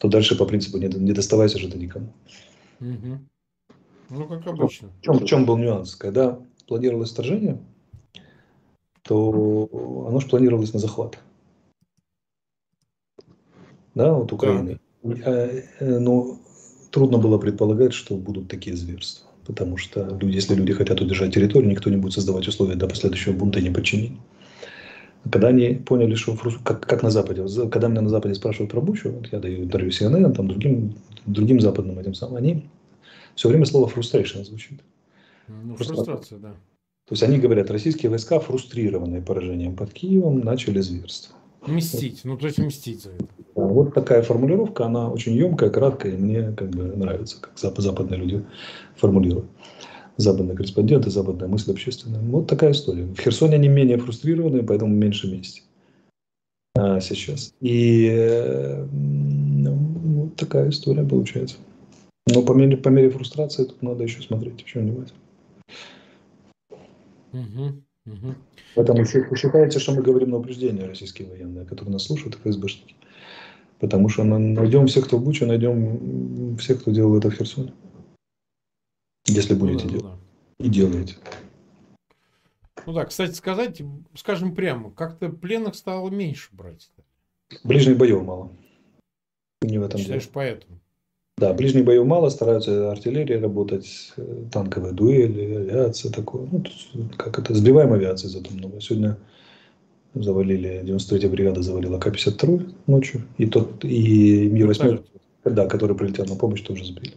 то 0.00 0.08
дальше 0.08 0.38
по 0.38 0.46
принципу 0.46 0.78
не, 0.78 0.86
не 0.86 1.12
доставайся 1.12 1.58
же 1.58 1.70
ты 1.70 1.78
никому. 1.78 2.06
Угу. 2.80 3.18
Ну, 4.10 4.26
как 4.26 4.46
обычно. 4.46 4.88
В 5.00 5.04
чем, 5.04 5.18
в 5.18 5.24
чем 5.26 5.44
был 5.44 5.58
нюанс? 5.58 5.94
Когда 5.94 6.38
планировалось 6.66 7.10
вторжение, 7.10 7.58
то 9.02 9.68
оно 10.08 10.20
же 10.20 10.28
планировалось 10.28 10.72
на 10.72 10.78
захват. 10.78 11.18
Да, 13.94 14.12
вот 14.12 14.32
Украины. 14.32 14.78
Да. 15.02 15.48
Э, 15.80 15.98
но 15.98 16.38
трудно 16.90 17.18
было 17.18 17.38
предполагать, 17.38 17.92
что 17.92 18.16
будут 18.16 18.48
такие 18.48 18.76
зверства. 18.76 19.28
Потому 19.46 19.76
что 19.76 20.16
люди, 20.20 20.34
если 20.34 20.54
люди 20.54 20.72
хотят 20.72 21.00
удержать 21.00 21.34
территорию, 21.34 21.70
никто 21.70 21.90
не 21.90 21.96
будет 21.96 22.12
создавать 22.12 22.46
условия 22.46 22.76
для 22.76 22.86
последующего 22.86 23.32
бунта 23.32 23.58
и 23.58 23.62
неподчинения. 23.62 24.18
Когда 25.30 25.48
они 25.48 25.74
поняли, 25.74 26.14
что 26.14 26.36
как, 26.64 26.86
как 26.86 27.02
на 27.02 27.10
Западе, 27.10 27.44
когда 27.68 27.88
меня 27.88 28.00
на 28.00 28.08
Западе 28.08 28.34
спрашивают 28.34 28.70
про 28.70 28.80
Бучу, 28.80 29.10
вот 29.10 29.28
я 29.32 29.38
даю 29.38 29.64
интервью 29.64 29.90
CNN, 29.90 30.32
там 30.32 30.48
другим, 30.48 30.94
другим 31.26 31.60
западным 31.60 31.98
этим 31.98 32.14
самым, 32.14 32.36
они 32.36 32.64
все 33.34 33.48
время 33.48 33.66
слово 33.66 33.88
frustration 33.88 34.44
звучит. 34.44 34.80
Ну, 35.48 35.76
фрустрация, 35.76 36.38
да. 36.38 36.54
То 37.10 37.14
есть 37.14 37.24
они 37.24 37.38
говорят, 37.38 37.72
российские 37.72 38.08
войска, 38.08 38.38
фрустрированные 38.38 39.20
поражением 39.20 39.74
под 39.74 39.92
Киевом, 39.92 40.38
начали 40.42 40.78
зверство. 40.78 41.34
Мстить, 41.66 42.20
ну 42.22 42.36
то 42.38 42.46
есть 42.46 42.58
мстить 42.58 43.02
за 43.02 43.10
это. 43.10 43.26
Вот 43.56 43.94
такая 43.94 44.22
формулировка, 44.22 44.86
она 44.86 45.10
очень 45.10 45.34
емкая, 45.34 45.70
краткая, 45.70 46.12
и 46.12 46.16
мне 46.16 46.52
как 46.52 46.70
бы 46.70 46.84
нравится, 46.84 47.38
как 47.40 47.58
западные 47.58 48.20
люди 48.20 48.44
формулируют. 48.94 49.46
Западные 50.18 50.56
корреспонденты, 50.56 51.10
западная 51.10 51.48
мысль 51.48 51.72
общественная. 51.72 52.20
Вот 52.20 52.46
такая 52.46 52.70
история. 52.70 53.06
В 53.06 53.18
Херсоне 53.18 53.56
они 53.56 53.66
менее 53.66 53.98
фрустрированные, 53.98 54.62
поэтому 54.62 54.94
меньше 54.94 55.28
мести 55.28 55.62
а, 56.76 57.00
сейчас. 57.00 57.52
И 57.60 58.08
ну, 58.92 59.74
вот 59.74 60.36
такая 60.36 60.70
история 60.70 61.02
получается. 61.02 61.56
Но 62.32 62.42
по 62.42 62.52
мере, 62.52 62.76
по 62.76 62.88
мере 62.88 63.10
фрустрации 63.10 63.64
тут 63.64 63.82
надо 63.82 64.04
еще 64.04 64.22
смотреть, 64.22 64.62
еще 64.62 64.78
внимательно. 64.78 65.18
Угу, 67.32 67.82
угу. 68.06 68.34
Поэтому 68.74 69.04
считается, 69.04 69.80
что 69.80 69.94
мы 69.94 70.02
говорим 70.02 70.30
на 70.30 70.38
упреждение 70.38 70.86
российские 70.86 71.28
военные, 71.28 71.64
которые 71.64 71.92
нас 71.92 72.04
слушают, 72.04 72.36
ФСБшники. 72.36 72.94
Потому 73.78 74.08
что 74.08 74.24
найдем 74.24 74.86
всех, 74.86 75.06
кто 75.06 75.16
в 75.16 75.24
Буче, 75.24 75.46
найдем 75.46 76.56
всех, 76.58 76.82
кто 76.82 76.90
делал 76.90 77.16
это 77.16 77.30
в 77.30 77.34
Херсоне. 77.34 77.72
Если 79.26 79.54
ну 79.54 79.60
будете 79.60 79.86
ну, 79.86 79.90
да, 79.90 79.98
делать. 79.98 80.14
Да. 80.58 80.64
И 80.64 80.68
делаете. 80.68 81.16
Ну 82.86 82.92
да, 82.92 83.04
кстати 83.04 83.32
сказать, 83.32 83.80
скажем 84.14 84.54
прямо, 84.54 84.90
как-то 84.90 85.28
пленных 85.30 85.74
стало 85.74 86.10
меньше 86.10 86.48
брать. 86.52 86.90
Ближних 87.64 87.96
боев 87.96 88.22
мало. 88.22 88.52
Не 89.62 89.78
в 89.78 89.82
этом 89.82 90.00
Считаешь, 90.00 90.24
дело. 90.24 90.32
поэтому? 90.32 90.79
Да, 91.40 91.54
ближних 91.54 91.86
боев 91.86 92.04
мало, 92.04 92.28
стараются 92.28 92.90
артиллерия 92.90 93.40
работать, 93.40 94.12
э, 94.18 94.44
танковые 94.52 94.92
дуэли, 94.92 95.54
авиация 95.54 96.12
такое. 96.12 96.46
Ну, 96.52 96.62
как 97.16 97.38
это, 97.38 97.54
сбиваем 97.54 97.94
авиации 97.94 98.28
зато 98.28 98.52
много. 98.52 98.78
Сегодня 98.78 99.16
завалили, 100.12 100.82
93-я 100.84 101.30
бригада 101.30 101.62
завалила 101.62 101.98
К-52 101.98 102.74
ночью, 102.86 103.22
и 103.38 103.46
тот, 103.46 103.82
и 103.86 104.50
Ми-8, 104.50 105.02
да, 105.46 105.66
который 105.66 105.96
прилетел 105.96 106.26
на 106.26 106.34
помощь, 106.34 106.60
тоже 106.60 106.84
сбили. 106.84 107.14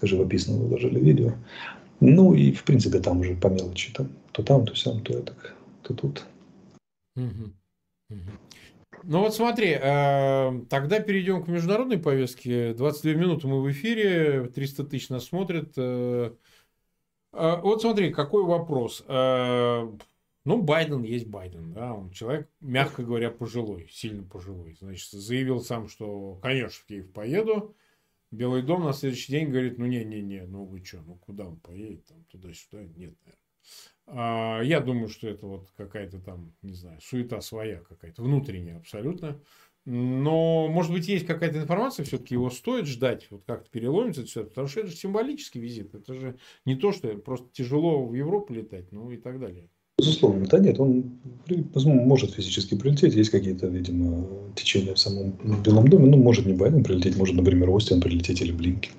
Живописно 0.00 0.54
выложили 0.54 1.00
видео. 1.00 1.32
Ну 1.98 2.34
и, 2.34 2.52
в 2.52 2.62
принципе, 2.62 3.00
там 3.00 3.18
уже 3.18 3.34
по 3.34 3.48
мелочи. 3.48 3.92
Там, 3.94 4.10
то 4.30 4.44
там, 4.44 4.64
то 4.64 4.76
сям, 4.76 5.00
то, 5.00 5.12
так, 5.12 5.56
то 5.82 5.92
тут. 5.92 6.24
Угу. 7.16 7.50
Угу. 8.10 8.30
Ну 9.06 9.20
вот 9.20 9.34
смотри, 9.34 9.76
э, 9.78 10.64
тогда 10.70 10.98
перейдем 10.98 11.44
к 11.44 11.48
международной 11.48 11.98
повестке. 11.98 12.72
22 12.72 13.12
минуты 13.12 13.46
мы 13.46 13.60
в 13.60 13.70
эфире, 13.70 14.48
300 14.48 14.84
тысяч 14.84 15.10
нас 15.10 15.24
смотрят. 15.24 15.74
Э, 15.76 16.34
э, 17.32 17.60
вот 17.60 17.82
смотри, 17.82 18.12
какой 18.12 18.44
вопрос. 18.44 19.04
Ну, 20.46 20.60
Байден 20.62 21.02
есть 21.04 21.26
Байден, 21.26 21.72
да, 21.72 21.94
он 21.94 22.10
человек, 22.10 22.50
мягко 22.60 23.02
говоря, 23.02 23.30
пожилой, 23.30 23.88
сильно 23.90 24.22
пожилой. 24.22 24.76
Значит, 24.78 25.10
заявил 25.10 25.60
сам, 25.60 25.88
что, 25.88 26.38
конечно, 26.42 26.82
в 26.82 26.86
Киев 26.86 27.10
поеду. 27.12 27.74
Белый 28.30 28.60
дом 28.60 28.84
на 28.84 28.92
следующий 28.92 29.32
день 29.32 29.48
говорит, 29.48 29.78
ну, 29.78 29.86
не-не-не, 29.86 30.42
ну 30.42 30.64
вы 30.64 30.84
что, 30.84 31.00
ну 31.06 31.14
куда 31.16 31.46
он 31.46 31.56
поедет, 31.60 32.04
там, 32.04 32.24
туда-сюда, 32.24 32.82
нет, 32.82 33.14
наверное. 33.24 33.38
А, 34.06 34.60
я 34.62 34.80
думаю, 34.80 35.08
что 35.08 35.28
это 35.28 35.46
вот 35.46 35.68
какая-то 35.76 36.18
там, 36.20 36.52
не 36.62 36.74
знаю, 36.74 36.98
суета 37.00 37.40
своя 37.40 37.78
какая-то, 37.78 38.22
внутренняя 38.22 38.76
абсолютно. 38.76 39.40
Но, 39.86 40.66
может 40.68 40.92
быть, 40.92 41.08
есть 41.08 41.26
какая-то 41.26 41.58
информация, 41.58 42.04
все-таки 42.04 42.34
его 42.34 42.48
стоит 42.48 42.86
ждать, 42.86 43.26
вот 43.30 43.44
как-то 43.46 43.68
переломится 43.70 44.22
это 44.22 44.30
все, 44.30 44.44
потому 44.44 44.66
что 44.66 44.80
это 44.80 44.88
же 44.90 44.96
символический 44.96 45.60
визит. 45.60 45.94
Это 45.94 46.14
же 46.14 46.38
не 46.64 46.74
то, 46.74 46.90
что 46.92 47.08
просто 47.18 47.48
тяжело 47.52 48.06
в 48.06 48.14
Европу 48.14 48.54
летать, 48.54 48.90
ну 48.92 49.10
и 49.10 49.18
так 49.18 49.38
далее. 49.38 49.68
Безусловно, 49.98 50.46
да 50.46 50.58
нет, 50.58 50.80
он 50.80 51.20
может 51.84 52.34
физически 52.34 52.76
прилететь, 52.76 53.14
есть 53.14 53.30
какие-то, 53.30 53.68
видимо, 53.68 54.26
течения 54.56 54.94
в 54.94 54.98
самом 54.98 55.32
Белом 55.62 55.86
доме, 55.88 56.06
ну, 56.06 56.16
может 56.16 56.46
не 56.46 56.54
Байден 56.54 56.82
прилететь, 56.82 57.16
может, 57.16 57.36
например, 57.36 57.70
Остин 57.70 58.00
прилететь 58.00 58.40
или 58.40 58.52
Блинкин. 58.52 58.92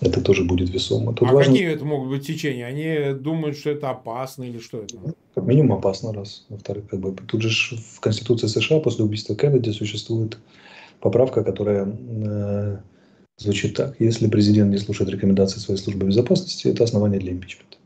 Это 0.00 0.20
тоже 0.20 0.44
будет 0.44 0.70
весомо. 0.70 1.12
Тут 1.12 1.28
а 1.28 1.32
важно... 1.32 1.52
какие 1.52 1.68
это 1.68 1.84
могут 1.84 2.10
быть 2.10 2.26
течения? 2.26 2.66
Они 2.66 3.18
думают, 3.18 3.56
что 3.56 3.70
это 3.70 3.90
опасно 3.90 4.44
или 4.44 4.58
что 4.58 4.78
это? 4.78 4.96
Как 5.34 5.44
минимум 5.44 5.78
опасно, 5.78 6.12
раз. 6.12 6.44
Во-вторых, 6.48 6.88
как 6.88 7.00
бы, 7.00 7.12
тут 7.26 7.42
же 7.42 7.76
в 7.76 8.00
Конституции 8.00 8.46
США 8.46 8.80
после 8.80 9.04
убийства 9.04 9.34
Кеннеди 9.34 9.70
существует 9.70 10.38
поправка, 11.00 11.42
которая 11.42 11.86
э, 11.86 12.78
звучит 13.38 13.76
так. 13.76 14.00
Если 14.00 14.28
президент 14.28 14.70
не 14.70 14.78
слушает 14.78 15.10
рекомендации 15.10 15.58
своей 15.58 15.80
службы 15.80 16.06
безопасности, 16.06 16.68
это 16.68 16.84
основание 16.84 17.18
для 17.18 17.32
импичмента. 17.32 17.76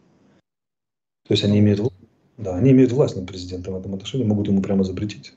То 1.27 1.33
есть 1.33 1.44
они 1.44 1.61
имеют, 1.61 1.81
да, 2.37 2.57
они 2.57 2.72
имеют 2.72 2.92
власть 2.92 3.16
над 3.16 3.27
президентом 3.27 3.75
в 3.75 3.79
этом 3.79 3.94
отношении, 3.94 4.27
могут 4.27 4.48
ему 4.48 4.61
прямо 4.61 4.85
запретить 4.85 5.33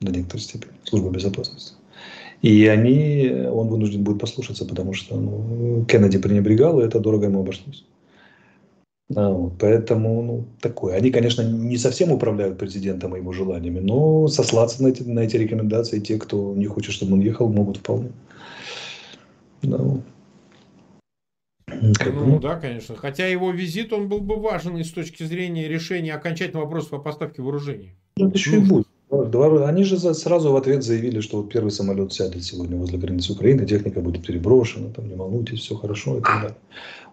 до 0.00 0.12
некоторой 0.12 0.40
степени 0.40 0.72
служба 0.84 1.10
безопасности. 1.10 1.74
И 2.42 2.66
они, 2.66 3.30
он 3.50 3.68
вынужден 3.68 4.02
будет 4.02 4.20
послушаться, 4.20 4.64
потому 4.64 4.92
что 4.94 5.16
ну, 5.16 5.84
Кеннеди 5.86 6.18
пренебрегал, 6.18 6.80
и 6.80 6.84
это 6.84 6.98
дорого 6.98 7.26
ему 7.26 7.40
обошлось. 7.40 7.84
А, 9.14 9.30
вот, 9.30 9.54
поэтому 9.60 10.22
ну, 10.22 10.44
такое. 10.60 10.96
Они, 10.96 11.12
конечно, 11.12 11.42
не 11.42 11.76
совсем 11.76 12.10
управляют 12.10 12.58
президентом 12.58 13.14
и 13.14 13.20
его 13.20 13.32
желаниями, 13.32 13.78
но 13.78 14.26
сослаться 14.26 14.82
на 14.82 14.88
эти, 14.88 15.02
на 15.04 15.20
эти 15.20 15.36
рекомендации 15.36 16.00
те, 16.00 16.18
кто 16.18 16.54
не 16.56 16.66
хочет, 16.66 16.92
чтобы 16.94 17.14
он 17.14 17.20
ехал, 17.20 17.48
могут 17.48 17.76
вполне. 17.76 18.10
Да, 19.62 19.76
вот. 19.76 20.00
Как, 21.94 22.12
ну, 22.12 22.26
ну 22.26 22.40
да, 22.40 22.56
конечно. 22.56 22.96
Хотя 22.96 23.26
его 23.26 23.50
визит, 23.50 23.92
он 23.92 24.08
был 24.08 24.20
бы 24.20 24.36
важен 24.36 24.76
и 24.76 24.84
с 24.84 24.90
точки 24.90 25.22
зрения 25.22 25.68
решения 25.68 26.14
окончательного 26.14 26.64
вопроса 26.64 26.90
по 26.90 26.98
поставке 26.98 27.40
вооружений. 27.40 27.94
Это 28.16 28.30
еще 28.34 28.56
и 28.56 28.60
будет. 28.60 28.88
Они 29.12 29.84
же 29.84 29.98
сразу 29.98 30.52
в 30.52 30.56
ответ 30.56 30.82
заявили, 30.82 31.20
что 31.20 31.42
вот 31.42 31.50
первый 31.50 31.70
самолет 31.70 32.14
сядет 32.14 32.44
сегодня 32.44 32.78
возле 32.78 32.96
границы 32.96 33.34
Украины, 33.34 33.66
техника 33.66 34.00
будет 34.00 34.26
переброшена, 34.26 34.88
там 34.88 35.06
не 35.06 35.14
волнуйтесь, 35.14 35.60
все 35.60 35.74
хорошо 35.74 36.18
и 36.18 36.22
так 36.22 36.40
далее. 36.40 36.56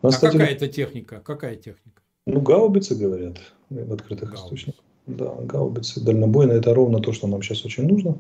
Нас, 0.01 0.13
а 0.13 0.15
кстати, 0.15 0.38
какая 0.38 0.53
это 0.55 0.67
техника? 0.69 1.21
Какая 1.25 1.57
техника? 1.57 2.01
Ну, 2.25 2.39
гаубицы, 2.39 2.95
говорят, 2.95 3.39
в 3.69 3.91
открытых 3.91 4.29
гаубицы. 4.29 4.45
источниках. 4.45 4.83
Да, 5.07 5.35
гаубицы 5.41 5.99
дальнобойные, 5.99 6.59
это 6.59 6.73
ровно 6.73 7.01
то, 7.01 7.12
что 7.12 7.27
нам 7.27 7.41
сейчас 7.41 7.65
очень 7.65 7.85
нужно, 7.85 8.17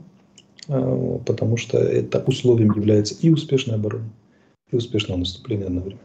а, 0.67 1.19
потому 1.25 1.55
что 1.55 1.77
это 1.77 2.21
условием 2.27 2.73
является 2.73 3.15
и 3.21 3.29
успешная 3.29 3.75
оборона, 3.75 4.09
и 4.71 4.75
успешное 4.75 5.15
наступление 5.15 5.67
одновременно. 5.67 6.03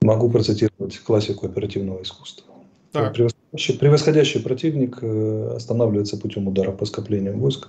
Могу 0.00 0.28
процитировать 0.30 0.98
классику 0.98 1.46
оперативного 1.46 2.02
искусства. 2.02 2.52
Так. 2.90 3.14
Превосходящий, 3.52 3.78
превосходящий 3.78 4.40
противник 4.40 4.98
э, 5.02 5.52
останавливается 5.56 6.16
путем 6.16 6.48
удара 6.48 6.72
по 6.72 6.86
скоплению 6.86 7.36
войск 7.36 7.68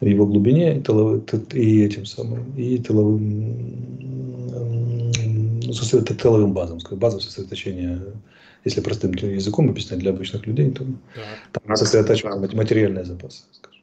в 0.00 0.04
его 0.04 0.26
глубине 0.26 0.78
и, 0.78 0.80
тыловым, 0.80 1.24
и 1.52 1.84
этим 1.84 2.04
самым, 2.04 2.52
и 2.56 2.78
тыловым, 2.78 3.22
тыловым 6.20 6.52
базам, 6.52 6.78
базам 6.98 7.20
сосредоточения, 7.20 8.00
если 8.64 8.80
простым 8.80 9.12
языком 9.12 9.70
объяснять 9.70 10.00
для 10.00 10.10
обычных 10.10 10.44
людей, 10.48 10.72
то 10.72 10.84
так. 11.14 11.62
там 11.62 11.76
сосредотачиваются 11.76 12.56
материальные 12.56 13.04
запасы, 13.04 13.44
скажем. 13.52 13.82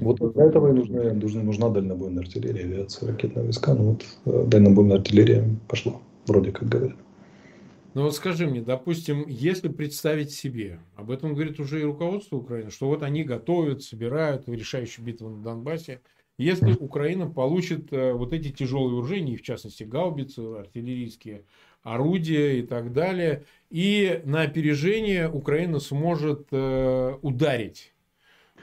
Вот 0.00 0.18
для 0.34 0.44
этого 0.44 0.70
и 0.70 0.72
нужна, 0.72 1.12
нужна, 1.14 1.42
нужна 1.44 1.68
дальнобойная 1.68 2.22
артиллерия, 2.22 2.64
авиация, 2.64 3.10
ракетные 3.10 3.44
войска. 3.44 3.74
Ну 3.74 3.92
вот 3.92 4.04
э, 4.24 4.44
дальнобойная 4.48 4.96
артиллерия 4.96 5.48
пошла, 5.68 5.94
вроде 6.26 6.50
как 6.50 6.68
говорят. 6.68 6.96
Ну 7.92 8.02
вот 8.02 8.14
скажи 8.14 8.46
мне, 8.46 8.60
допустим, 8.60 9.24
если 9.26 9.68
представить 9.68 10.30
себе, 10.30 10.78
об 10.94 11.10
этом 11.10 11.34
говорит 11.34 11.58
уже 11.58 11.80
и 11.80 11.84
руководство 11.84 12.36
Украины, 12.36 12.70
что 12.70 12.86
вот 12.86 13.02
они 13.02 13.24
готовят, 13.24 13.82
собирают 13.82 14.48
решающую 14.48 15.04
битву 15.04 15.28
на 15.28 15.42
Донбассе, 15.42 16.00
если 16.38 16.72
Украина 16.72 17.28
получит 17.28 17.92
э, 17.92 18.12
вот 18.12 18.32
эти 18.32 18.50
тяжелые 18.50 18.92
вооружения, 18.94 19.36
в 19.36 19.42
частности 19.42 19.82
гаубицы, 19.82 20.38
артиллерийские 20.38 21.44
орудия 21.82 22.60
и 22.60 22.62
так 22.62 22.92
далее, 22.92 23.44
и 23.70 24.22
на 24.24 24.42
опережение 24.42 25.28
Украина 25.28 25.80
сможет 25.80 26.46
э, 26.52 27.18
ударить 27.22 27.92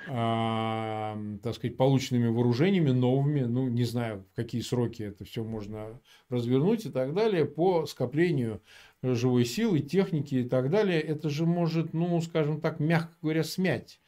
а, 0.10 1.18
так 1.44 1.56
сказать, 1.56 1.76
полученными 1.76 2.28
вооружениями 2.28 2.92
новыми, 2.92 3.42
ну, 3.42 3.68
не 3.68 3.84
знаю, 3.84 4.24
в 4.32 4.36
какие 4.36 4.62
сроки 4.62 5.04
это 5.04 5.26
все 5.26 5.44
можно 5.44 6.00
развернуть 6.30 6.86
и 6.86 6.90
так 6.90 7.14
далее, 7.14 7.46
по 7.46 7.86
скоплению 7.86 8.62
живой 9.04 9.46
силы, 9.46 9.80
техники 9.80 10.36
и 10.36 10.44
так 10.44 10.70
далее, 10.70 11.02
это 11.02 11.30
же 11.30 11.46
может, 11.46 11.94
ну, 11.94 12.20
скажем 12.22 12.62
так, 12.62 12.80
мягко 12.80 13.14
говоря, 13.22 13.44
смять 13.44 14.00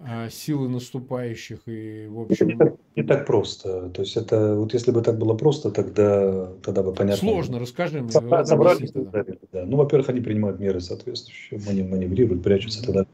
а, 0.00 0.28
силы 0.28 0.68
наступающих 0.68 1.60
и 1.66 2.06
в 2.08 2.20
общем 2.22 2.48
не 2.48 2.56
так, 2.56 2.74
не 2.96 3.02
так 3.04 3.26
просто. 3.26 3.90
То 3.90 4.02
есть 4.02 4.16
это 4.16 4.56
вот 4.56 4.74
если 4.74 4.90
бы 4.90 5.02
так 5.02 5.18
было 5.18 5.34
просто 5.34 5.70
тогда 5.70 6.52
тогда 6.62 6.82
бы 6.82 6.92
понятно 6.92 7.16
сложно 7.16 7.60
расскажи 7.60 8.02
мне 8.02 8.10
собрались 8.10 8.90
да. 8.92 9.64
ну 9.64 9.76
во-первых 9.76 10.08
они 10.08 10.20
принимают 10.20 10.58
меры 10.58 10.80
соответствующие 10.80 11.60
маневрируют 11.84 12.42
прячутся 12.42 12.84
тогда 12.84 13.06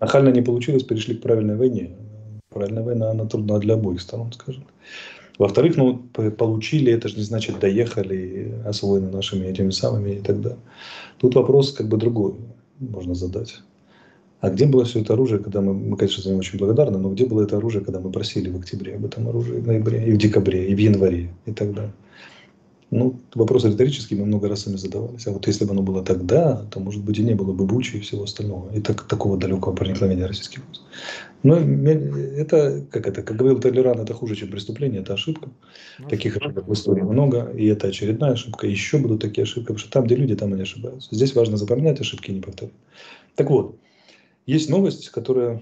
нахально 0.00 0.30
не 0.30 0.40
получилось 0.40 0.84
перешли 0.84 1.16
к 1.16 1.22
правильной 1.22 1.56
войне. 1.56 1.94
Правильная 2.48 2.82
война 2.82 3.10
она 3.10 3.26
трудна 3.26 3.58
для 3.58 3.74
обоих 3.74 4.00
сторон 4.00 4.32
скажем 4.32 4.64
во-вторых, 5.38 5.76
ну, 5.76 5.98
получили, 6.38 6.92
это 6.92 7.08
же 7.08 7.16
не 7.16 7.22
значит 7.22 7.58
доехали, 7.58 8.54
освоены 8.64 9.10
нашими 9.10 9.46
этими 9.46 9.70
самыми 9.70 10.12
и 10.16 10.20
так 10.20 10.40
далее. 10.40 10.58
Тут 11.18 11.34
вопрос 11.34 11.72
как 11.72 11.88
бы 11.88 11.96
другой 11.96 12.34
можно 12.78 13.14
задать. 13.14 13.60
А 14.40 14.50
где 14.50 14.66
было 14.66 14.84
все 14.84 15.00
это 15.00 15.14
оружие, 15.14 15.38
когда 15.38 15.60
мы, 15.60 15.72
мы, 15.72 15.96
конечно, 15.96 16.22
за 16.22 16.28
него 16.28 16.40
очень 16.40 16.58
благодарны, 16.58 16.98
но 16.98 17.10
где 17.10 17.24
было 17.24 17.42
это 17.42 17.56
оружие, 17.56 17.84
когда 17.84 18.00
мы 18.00 18.10
просили 18.12 18.50
в 18.50 18.56
октябре 18.56 18.96
об 18.96 19.04
этом 19.04 19.28
оружии, 19.28 19.60
в 19.60 19.66
ноябре, 19.66 20.06
и 20.06 20.12
в 20.12 20.18
декабре, 20.18 20.68
и 20.68 20.74
в 20.74 20.78
январе, 20.78 21.30
и 21.46 21.52
так 21.52 21.72
далее. 21.72 21.92
Ну, 22.92 23.18
вопрос 23.34 23.64
риторический, 23.64 24.14
мы 24.14 24.26
много 24.26 24.48
раз 24.48 24.62
сами 24.62 24.76
задавались. 24.76 25.26
А 25.26 25.32
вот 25.32 25.46
если 25.48 25.64
бы 25.64 25.72
оно 25.72 25.82
было 25.82 26.04
тогда, 26.04 26.64
то, 26.70 26.78
может 26.78 27.02
быть, 27.02 27.18
и 27.18 27.24
не 27.24 27.34
было 27.34 27.52
бы 27.52 27.66
Бучи 27.66 27.96
и 27.96 28.00
всего 28.00 28.22
остального. 28.22 28.72
И 28.72 28.80
так, 28.80 29.08
такого 29.08 29.36
далекого 29.36 29.74
проникновения 29.74 30.26
российских 30.26 30.64
войск. 30.64 30.82
Но 31.42 31.56
это, 31.56 32.86
как 32.90 33.08
это, 33.08 33.22
как 33.22 33.36
говорил 33.36 33.60
Толеран, 33.60 34.00
это 34.00 34.14
хуже, 34.14 34.36
чем 34.36 34.50
преступление, 34.50 35.02
это 35.02 35.14
ошибка. 35.14 35.48
Ну, 35.98 36.08
таких 36.08 36.36
ошибок 36.36 36.68
в 36.68 36.72
истории 36.72 37.02
много, 37.02 37.50
и 37.50 37.66
это 37.66 37.88
очередная 37.88 38.32
ошибка. 38.32 38.68
Еще 38.68 38.98
будут 38.98 39.20
такие 39.20 39.42
ошибки, 39.42 39.66
потому 39.66 39.78
что 39.78 39.90
там, 39.90 40.04
где 40.04 40.14
люди, 40.14 40.36
там 40.36 40.52
они 40.52 40.62
ошибаются. 40.62 41.12
Здесь 41.12 41.34
важно 41.34 41.56
запоминать 41.56 42.00
ошибки 42.00 42.30
и 42.30 42.34
не 42.34 42.40
повторять. 42.40 42.74
Так 43.34 43.50
вот, 43.50 43.76
есть 44.46 44.70
новость, 44.70 45.08
которая 45.08 45.60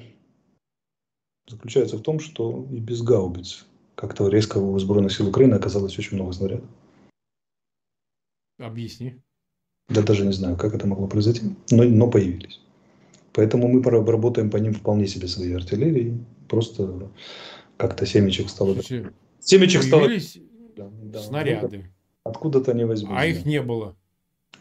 заключается 1.49 1.97
в 1.97 2.03
том, 2.03 2.21
что 2.21 2.67
и 2.71 2.77
без 2.77 3.01
гаубиц 3.01 3.65
как-то 3.95 4.29
резко 4.29 4.59
у 4.59 4.79
сбройных 4.79 5.13
сил 5.13 5.29
Украины 5.29 5.55
оказалось 5.55 5.99
очень 5.99 6.17
много 6.17 6.33
снарядов. 6.33 6.69
Объясни. 8.59 9.21
Да 9.89 10.03
даже 10.03 10.25
не 10.25 10.33
знаю, 10.33 10.57
как 10.57 10.75
это 10.75 10.87
могло 10.87 11.07
произойти, 11.07 11.43
но, 11.71 11.85
но 11.85 12.11
появились. 12.11 12.61
Поэтому 13.33 13.69
мы 13.69 13.83
работаем 13.83 14.51
по 14.51 14.57
ним 14.57 14.73
вполне 14.75 15.07
себе 15.07 15.27
своей 15.27 15.57
артиллерией. 15.57 16.25
Просто 16.49 17.11
как-то 17.77 18.07
семечек 18.07 18.49
стало... 18.49 18.75
Слушай, 18.75 19.07
семечек 19.41 19.83
стало... 19.83 20.09
Да, 20.77 20.89
да, 21.03 21.21
снаряды. 21.21 21.91
Откуда-то 22.23 22.71
они 22.71 22.85
возьмут. 22.85 23.17
А 23.17 23.27
их 23.27 23.45
не 23.45 23.61
было. 23.61 23.97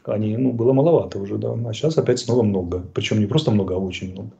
Они, 0.03 0.35
ну, 0.35 0.51
было 0.51 0.73
маловато 0.73 1.19
уже, 1.19 1.37
да. 1.37 1.53
А 1.53 1.73
сейчас 1.73 1.97
опять 1.97 2.19
снова 2.19 2.43
много. 2.43 2.79
Причем 2.93 3.19
не 3.19 3.27
просто 3.27 3.51
много, 3.51 3.75
а 3.75 3.77
очень 3.77 4.11
много. 4.11 4.31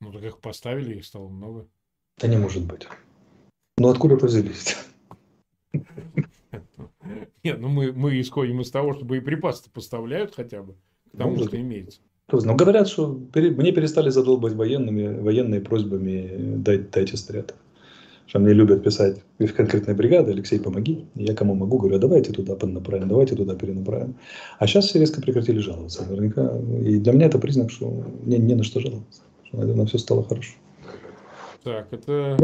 Ну, 0.00 0.12
так 0.12 0.22
их 0.22 0.40
поставили, 0.40 0.96
их 0.96 1.06
стало 1.06 1.28
много. 1.28 1.66
Да 2.18 2.28
не 2.28 2.36
может 2.36 2.64
быть. 2.64 2.86
Ну, 3.78 3.88
откуда-то 3.88 4.26
взялись. 4.26 4.76
Нет, 7.46 7.60
ну 7.60 7.68
мы, 7.68 7.92
мы 7.92 8.20
исходим 8.20 8.60
из 8.60 8.70
того, 8.72 8.94
что 8.94 9.04
боеприпасы 9.04 9.70
поставляют 9.72 10.34
хотя 10.34 10.62
бы 10.62 10.74
к 11.12 11.16
тому, 11.16 11.30
Может. 11.30 11.46
что 11.46 11.60
имеется. 11.60 12.00
Но 12.32 12.56
говорят, 12.56 12.88
что 12.88 13.20
пере, 13.32 13.50
мне 13.50 13.70
перестали 13.70 14.10
задолбать 14.10 14.54
военными, 14.54 15.20
военные 15.20 15.60
просьбами 15.60 16.56
дать, 16.56 16.90
дайте 16.90 17.16
снаряд. 17.16 17.54
что 18.26 18.40
мне 18.40 18.52
любят 18.52 18.82
писать 18.82 19.22
в 19.38 19.52
конкретной 19.52 19.94
бригады, 19.94 20.32
Алексей, 20.32 20.58
помоги. 20.58 21.04
И 21.14 21.22
я 21.22 21.34
кому 21.36 21.54
могу, 21.54 21.78
говорю, 21.78 21.96
«А 21.96 22.00
давайте 22.00 22.32
туда 22.32 22.56
направим, 22.66 23.08
давайте 23.08 23.36
туда 23.36 23.54
перенаправим. 23.54 24.16
А 24.58 24.66
сейчас 24.66 24.86
все 24.86 24.98
резко 24.98 25.22
прекратили 25.22 25.58
жаловаться. 25.58 26.04
Наверняка. 26.04 26.58
И 26.80 26.98
для 26.98 27.12
меня 27.12 27.26
это 27.26 27.38
признак, 27.38 27.70
что 27.70 28.04
не, 28.24 28.38
не 28.38 28.56
на 28.56 28.64
что 28.64 28.80
жаловаться. 28.80 29.22
Что, 29.44 29.58
наверное, 29.58 29.86
все 29.86 29.98
стало 29.98 30.24
хорошо. 30.24 30.54
Так, 31.66 31.88
это... 31.90 32.36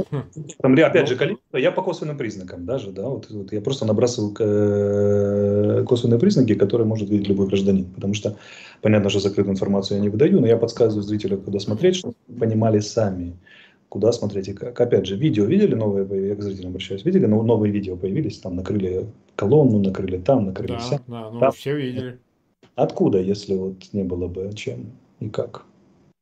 Там, 0.58 0.72
опять 0.72 1.08
же, 1.08 1.14
количество, 1.14 1.56
я 1.56 1.70
по 1.70 1.80
косвенным 1.80 2.18
признакам 2.18 2.66
даже, 2.66 2.90
да, 2.90 3.08
вот, 3.08 3.30
вот 3.30 3.52
я 3.52 3.60
просто 3.60 3.86
набрасываю 3.86 4.34
э, 4.36 5.84
косвенные 5.84 6.18
признаки, 6.18 6.54
которые 6.54 6.88
может 6.88 7.08
видеть 7.08 7.28
любой 7.28 7.46
гражданин, 7.46 7.84
потому 7.84 8.14
что, 8.14 8.36
понятно, 8.80 9.10
что 9.10 9.20
закрытую 9.20 9.52
информацию 9.52 9.98
я 9.98 10.02
не 10.02 10.08
выдаю, 10.08 10.40
но 10.40 10.48
я 10.48 10.56
подсказываю 10.56 11.04
зрителям, 11.04 11.40
куда 11.40 11.60
смотреть, 11.60 11.94
чтобы 11.94 12.16
понимали 12.36 12.80
сами, 12.80 13.36
куда 13.88 14.10
смотреть 14.10 14.48
и 14.48 14.54
как. 14.54 14.80
Опять 14.80 15.06
же, 15.06 15.14
видео 15.14 15.44
видели 15.44 15.76
новые, 15.76 16.30
я 16.30 16.34
к 16.34 16.42
зрителям 16.42 16.70
обращаюсь, 16.70 17.04
видели, 17.04 17.26
но 17.26 17.44
новые 17.44 17.72
видео 17.72 17.96
появились, 17.96 18.38
там 18.38 18.56
накрыли 18.56 19.06
колонну, 19.36 19.78
накрыли 19.78 20.18
там, 20.18 20.46
накрыли 20.46 20.72
да, 20.72 20.78
все. 20.78 21.00
Да, 21.06 21.30
ну 21.30 21.38
там. 21.38 21.52
все 21.52 21.76
видели. 21.76 22.18
Откуда, 22.74 23.20
если 23.20 23.54
вот 23.54 23.76
не 23.92 24.02
было 24.02 24.26
бы, 24.26 24.50
чем 24.56 24.90
и 25.20 25.28
как? 25.28 25.64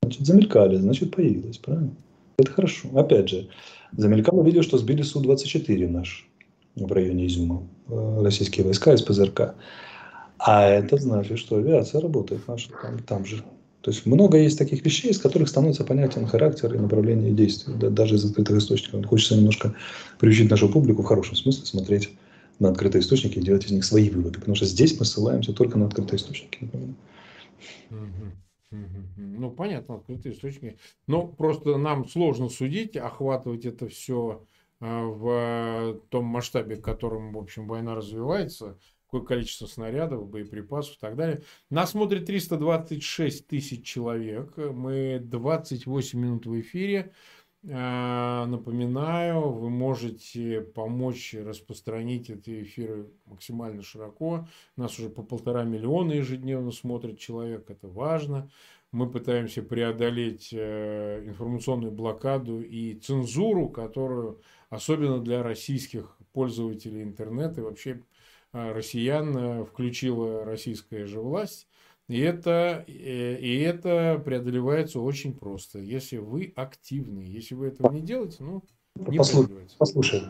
Значит, 0.03 0.27
замелькали, 0.27 0.77
значит, 0.77 1.17
появилось, 1.17 1.57
правильно? 1.57 1.93
Это 2.41 2.53
хорошо. 2.53 2.89
Опять 2.95 3.29
же, 3.29 3.49
замелькало 3.97 4.43
видео, 4.43 4.63
что 4.63 4.79
сбили 4.79 5.03
Су-24 5.03 5.89
наш 5.89 6.29
в 6.77 6.93
районе 6.93 7.27
Изюма, 7.27 7.67
э, 7.89 8.23
российские 8.23 8.65
войска 8.65 8.95
из 8.95 9.03
ПЗРК. 9.03 9.55
А 10.39 10.67
это 10.67 10.97
значит, 10.97 11.39
что 11.39 11.57
авиация 11.57 12.01
работает 12.01 12.47
наша 12.49 12.71
там, 12.83 12.99
там 13.01 13.27
же. 13.27 13.45
То 13.83 13.91
есть 13.91 14.07
много 14.07 14.39
есть 14.39 14.59
таких 14.59 14.85
вещей, 14.85 15.11
из 15.11 15.19
которых 15.19 15.49
становится 15.49 15.85
понятен 15.85 16.27
характер 16.27 16.75
и 16.75 16.79
направление 16.79 17.33
действий, 17.33 17.75
да, 17.79 17.89
даже 17.89 18.17
из 18.17 18.25
открытых 18.25 18.59
источников. 18.59 19.07
Хочется 19.07 19.37
немножко 19.37 19.75
приучить 20.19 20.51
нашу 20.51 20.69
публику 20.69 21.03
в 21.03 21.07
хорошем 21.07 21.37
смысле 21.37 21.65
смотреть 21.67 22.11
на 22.59 22.71
открытые 22.71 23.01
источники 23.01 23.39
и 23.39 23.43
делать 23.43 23.65
из 23.65 23.71
них 23.71 23.85
свои 23.85 24.11
выводы, 24.11 24.39
потому 24.39 24.55
что 24.55 24.67
здесь 24.67 24.99
мы 24.99 25.07
ссылаемся 25.07 25.53
только 25.53 25.79
на 25.79 25.87
открытые 25.87 26.19
источники. 26.19 26.69
Ну, 28.71 29.51
понятно, 29.51 29.97
открытые 29.97 30.35
источники. 30.35 30.79
Но 31.07 31.27
просто 31.27 31.77
нам 31.77 32.07
сложно 32.09 32.49
судить, 32.49 32.97
охватывать 32.97 33.65
это 33.65 33.89
все 33.89 34.47
а, 34.81 35.05
в 35.05 36.01
том 36.09 36.25
масштабе, 36.27 36.77
в 36.77 36.83
котором, 36.83 37.33
в 37.33 37.39
общем, 37.39 37.67
война 37.67 37.95
развивается 37.95 38.79
какое 39.11 39.27
количество 39.27 39.67
снарядов, 39.67 40.29
боеприпасов 40.29 40.97
и 40.97 41.01
так 41.01 41.17
далее. 41.17 41.43
Нас 41.69 41.91
смотрит 41.91 42.27
326 42.27 43.49
тысяч 43.49 43.85
человек. 43.85 44.57
Мы 44.57 45.19
28 45.21 46.19
минут 46.19 46.47
в 46.47 46.61
эфире. 46.61 47.13
А, 47.69 48.47
напоминаю, 48.47 49.51
вы 49.51 49.69
можете 49.69 50.63
помочь 50.63 51.35
распространить 51.35 52.31
эти 52.31 52.63
эфиры 52.63 53.11
максимально 53.27 53.83
широко. 53.83 54.49
Нас 54.77 54.99
уже 54.99 55.11
по 55.11 55.23
полтора 55.23 55.65
миллиона 55.65 56.13
ежедневно 56.13 56.73
смотрит 56.73 57.19
человек, 57.19 57.69
это 57.69 57.87
важно. 57.87 58.51
Мы 58.93 59.11
пытаемся 59.11 59.63
преодолеть 59.63 60.49
э, 60.53 61.23
информационную 61.27 61.93
блокаду 61.93 62.63
и 62.63 62.95
цензуру, 62.95 63.69
которую 63.69 64.41
особенно 64.71 65.21
для 65.21 65.43
российских 65.43 66.17
пользователей 66.33 67.03
интернета 67.03 67.61
и 67.61 67.65
вообще 67.65 68.03
а, 68.53 68.73
россиян 68.73 69.37
э, 69.37 69.65
включила 69.65 70.45
российская 70.45 71.05
же 71.05 71.21
власть. 71.21 71.69
И 72.11 72.19
это, 72.19 72.85
э, 72.89 73.37
и 73.37 73.61
это 73.61 74.21
преодолевается 74.25 74.99
очень 74.99 75.33
просто, 75.33 75.79
если 75.79 76.17
вы 76.17 76.53
активны. 76.57 77.21
Если 77.21 77.55
вы 77.55 77.69
этого 77.69 77.93
не 77.93 78.01
делаете, 78.01 78.39
ну, 78.41 78.65
не 78.97 79.19
Послушай, 79.19 79.69
послушай. 79.79 80.23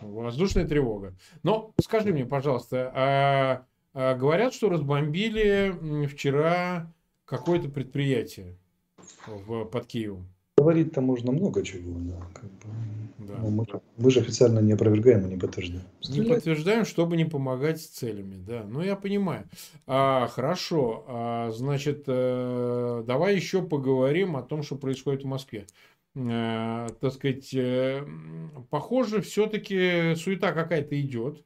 Воздушная 0.00 0.64
тревога. 0.64 1.16
Но 1.42 1.74
скажи 1.80 2.12
мне, 2.12 2.24
пожалуйста, 2.24 2.92
а, 2.94 3.66
а 3.94 4.14
говорят, 4.14 4.54
что 4.54 4.68
разбомбили 4.68 6.06
вчера 6.06 6.94
какое-то 7.24 7.68
предприятие 7.68 8.56
в, 9.26 9.64
под 9.64 9.86
Киевом? 9.88 10.28
Говорить-то 10.60 11.00
можно 11.00 11.32
много 11.32 11.62
чего, 11.62 11.98
да. 12.00 12.26
Как 12.34 12.44
бы. 12.44 12.68
Да. 13.18 13.38
Но 13.42 13.48
мы, 13.48 13.64
мы 13.96 14.10
же 14.10 14.20
официально 14.20 14.58
не 14.58 14.72
опровергаем 14.72 15.24
и 15.26 15.30
не 15.30 15.36
подтверждаем. 15.38 15.84
Не 16.08 16.20
подтверждаем, 16.20 16.84
чтобы 16.84 17.16
не 17.16 17.24
помогать 17.24 17.80
с 17.80 17.86
целями, 17.86 18.36
да. 18.46 18.64
Ну, 18.68 18.82
я 18.82 18.94
понимаю. 18.94 19.48
А, 19.86 20.26
хорошо. 20.26 21.04
А, 21.08 21.50
значит, 21.50 22.04
э, 22.08 23.04
давай 23.06 23.36
еще 23.36 23.62
поговорим 23.62 24.36
о 24.36 24.42
том, 24.42 24.62
что 24.62 24.76
происходит 24.76 25.22
в 25.22 25.26
Москве. 25.26 25.64
Э, 26.14 26.88
так 27.00 27.14
сказать, 27.14 27.54
э, 27.54 28.04
похоже, 28.68 29.22
все-таки 29.22 30.14
суета 30.16 30.52
какая-то 30.52 31.00
идет. 31.00 31.42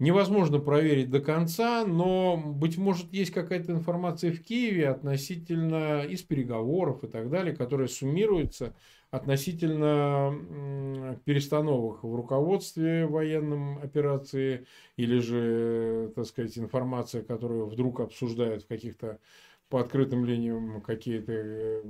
Невозможно 0.00 0.58
проверить 0.58 1.10
до 1.10 1.20
конца, 1.20 1.84
но, 1.86 2.36
быть 2.36 2.76
может, 2.76 3.12
есть 3.12 3.30
какая-то 3.30 3.70
информация 3.70 4.32
в 4.32 4.42
Киеве 4.42 4.88
относительно 4.88 6.02
из 6.02 6.22
переговоров 6.22 7.04
и 7.04 7.06
так 7.06 7.30
далее, 7.30 7.54
которая 7.54 7.86
суммируется 7.86 8.74
относительно 9.12 11.16
перестановок 11.24 12.02
в 12.02 12.12
руководстве 12.12 13.06
военным 13.06 13.78
операции 13.78 14.66
или 14.96 15.20
же, 15.20 16.12
так 16.16 16.26
сказать, 16.26 16.58
информация, 16.58 17.22
которую 17.22 17.66
вдруг 17.66 18.00
обсуждают 18.00 18.64
в 18.64 18.66
каких-то 18.66 19.20
по 19.68 19.80
открытым 19.80 20.24
линиям 20.24 20.82
какие-то 20.82 21.82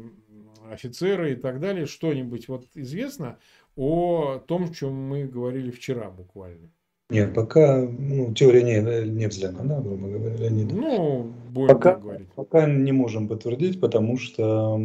офицеры 0.71 1.33
и 1.33 1.37
так 1.37 1.59
далее, 1.59 1.87
что-нибудь 1.87 2.49
вот 2.49 2.67
известно 2.75 3.39
о 3.77 4.39
том, 4.47 4.75
чем 4.75 4.93
мы 4.95 5.25
говорили 5.25 5.71
вчера 5.71 6.11
буквально? 6.11 6.71
Нет, 7.11 7.35
пока 7.35 7.83
ну, 7.83 8.33
теория 8.33 8.63
не, 8.63 9.11
не 9.11 9.29
взлена, 9.29 9.63
да, 9.63 9.79
грубо 9.81 10.09
говоря, 10.09 10.37
Леонид. 10.37 10.73
Ну, 10.73 11.35
будем 11.51 11.69
пока, 11.69 11.93
так 11.93 12.03
говорить. 12.03 12.29
Пока 12.35 12.67
не 12.67 12.93
можем 12.93 13.29
подтвердить, 13.29 13.79
потому 13.79 14.17
что 14.17 14.81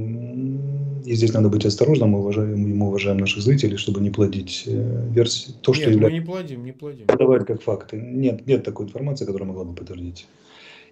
и 1.05 1.15
здесь 1.15 1.33
надо 1.33 1.47
быть 1.47 1.65
осторожным, 1.65 2.09
мы 2.09 2.19
уважаем, 2.19 2.77
мы 2.77 2.87
уважаем 2.87 3.17
наших 3.17 3.41
зрителей, 3.41 3.77
чтобы 3.77 4.01
не 4.01 4.09
плодить 4.09 4.63
э, 4.65 5.07
версии. 5.11 5.53
То, 5.61 5.71
нет, 5.71 5.81
что 5.81 5.91
является... 5.91 6.09
мы 6.09 6.11
не 6.11 6.25
плодим, 6.25 6.65
не 6.65 6.71
плодим. 6.73 7.07
Подавать 7.07 7.45
как 7.45 7.61
факты. 7.61 7.97
Нет, 7.97 8.45
нет 8.45 8.65
такой 8.65 8.87
информации, 8.87 9.25
которая 9.25 9.47
могла 9.47 9.63
бы 9.63 9.73
подтвердить. 9.73 10.27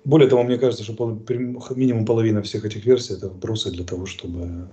Более 0.05 0.29
того, 0.29 0.43
мне 0.43 0.57
кажется, 0.57 0.85
что 0.85 1.19
минимум 1.75 2.05
половина 2.05 2.41
всех 2.41 2.63
этих 2.63 2.85
версий 2.85 3.15
это 3.15 3.27
вбросы 3.27 3.69
для 3.69 3.83
того, 3.83 4.05
чтобы 4.05 4.69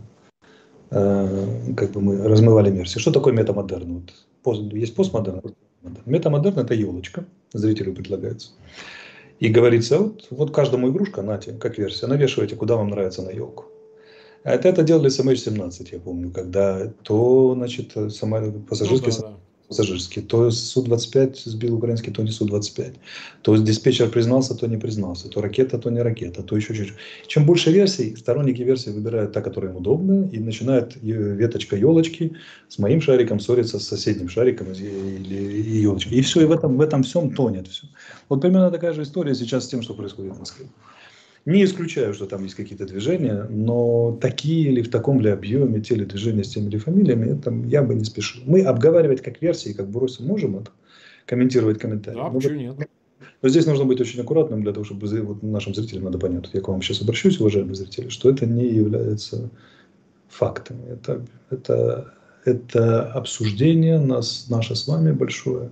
э, 0.90 1.74
как 1.76 1.90
бы 1.90 2.00
мы 2.00 2.22
размывали 2.22 2.70
версии. 2.70 3.00
Что 3.00 3.10
такое 3.10 3.32
метамодерн? 3.32 3.94
Вот, 3.94 4.14
пост, 4.44 4.72
есть 4.72 4.94
постмодерн, 4.94 5.42
Метамодерн– 6.07 6.59
это 6.61 6.75
елочка, 6.75 7.25
зрителю 7.53 7.94
предлагается. 7.94 8.51
И 9.40 9.49
говорится, 9.49 9.99
вот, 9.99 10.27
вот 10.31 10.51
каждому 10.55 10.90
игрушка, 10.90 11.23
нате, 11.23 11.53
как 11.53 11.79
версия, 11.79 12.07
навешивайте, 12.07 12.57
куда 12.57 12.77
вам 12.77 12.88
нравится 12.88 13.23
на 13.23 13.31
елку. 13.31 13.66
Это, 14.44 14.68
это 14.68 14.83
делали 14.83 15.09
с 15.09 15.18
MH17, 15.18 15.88
я 15.92 15.99
помню, 15.99 16.31
когда 16.31 16.88
то, 17.03 17.55
значит, 17.55 17.92
сама 18.12 18.42
пассажирский 18.68 19.12
ну, 19.12 19.23
да, 19.23 19.29
да 19.29 19.37
пассажирский. 19.68 20.22
То 20.22 20.50
Су-25 20.50 21.37
сбил 21.44 21.77
украинский, 21.77 22.12
то 22.12 22.22
не 22.22 22.31
Су-25. 22.31 22.94
То 23.42 23.57
диспетчер 23.57 24.11
признался, 24.11 24.55
то 24.55 24.66
не 24.66 24.77
признался. 24.77 25.29
То 25.29 25.40
ракета, 25.40 25.79
то 25.79 25.90
не 25.90 26.03
ракета. 26.03 26.42
То 26.42 26.57
еще 26.57 26.74
чуть-чуть. 26.74 26.96
Чем 27.27 27.46
больше 27.46 27.72
версий, 27.72 28.16
сторонники 28.16 28.62
версии 28.62 28.90
выбирают 28.90 29.33
та, 29.33 29.40
которая 29.40 29.72
им 29.72 29.79
удобна, 29.79 30.29
и 30.33 30.38
начинает 30.38 30.96
веточка 31.03 31.77
елочки 31.77 32.33
с 32.68 32.79
моим 32.79 33.00
шариком 33.00 33.40
ссориться 33.40 33.79
с 33.79 33.88
соседним 33.88 34.29
шариком 34.29 34.72
или 34.72 35.81
елочкой. 35.81 36.18
И 36.18 36.20
все, 36.22 36.42
и 36.42 36.44
в 36.44 36.53
этом, 36.53 36.77
в 36.77 36.81
этом 36.81 37.03
всем 37.03 37.35
тонет 37.35 37.68
все. 37.68 37.87
Вот 38.29 38.40
примерно 38.40 38.70
такая 38.70 38.92
же 38.92 39.03
история 39.03 39.35
сейчас 39.35 39.64
с 39.64 39.68
тем, 39.68 39.83
что 39.83 39.94
происходит 39.94 40.35
в 40.35 40.40
Москве. 40.40 40.66
Не 41.46 41.64
исключаю, 41.64 42.14
что 42.14 42.26
там 42.26 42.42
есть 42.44 42.54
какие-то 42.54 42.87
движения, 42.87 43.46
но 43.50 44.18
такие 44.20 44.70
или 44.70 44.80
в 44.80 44.90
таком 44.90 45.20
ли 45.20 45.28
объеме, 45.28 45.80
те 45.80 45.94
ли 45.94 46.07
движения 46.07 46.42
с 46.42 46.50
теми 46.50 46.68
или 46.68 46.78
фамилиями, 46.78 47.37
это 47.37 47.52
я 47.66 47.83
бы 47.83 47.94
не 47.94 48.04
спешил. 48.04 48.42
Мы 48.46 48.62
обговаривать 48.62 49.22
как 49.22 49.42
версии, 49.42 49.74
как 49.74 49.90
бросим, 49.90 50.24
можем 50.26 50.57
это, 50.57 50.70
комментировать 51.26 51.78
комментарии. 51.78 52.16
Да, 52.16 52.30
почему 52.30 52.54
нет? 52.54 52.88
Но 53.42 53.48
здесь 53.50 53.66
нужно 53.66 53.85
быть 53.85 54.00
очень 54.00 54.20
аккуратным 54.22 54.62
для 54.62 54.72
того, 54.72 54.85
чтобы 54.85 55.07
вот 55.20 55.42
нашим 55.42 55.74
зрителям 55.74 56.04
надо 56.04 56.18
понять. 56.18 56.48
Я 56.54 56.62
к 56.62 56.68
вам 56.68 56.80
сейчас 56.80 57.02
обращусь, 57.02 57.38
уважаемые 57.38 57.74
зрители, 57.74 58.09
что 58.09 58.30
это 58.30 58.46
не 58.46 58.66
является 58.66 59.50
фактами. 60.28 60.92
Это, 60.92 61.26
это, 61.50 62.14
это 62.46 63.12
обсуждение 63.12 63.98
нас, 63.98 64.46
наше 64.48 64.74
с 64.74 64.88
вами 64.88 65.12
большое. 65.12 65.70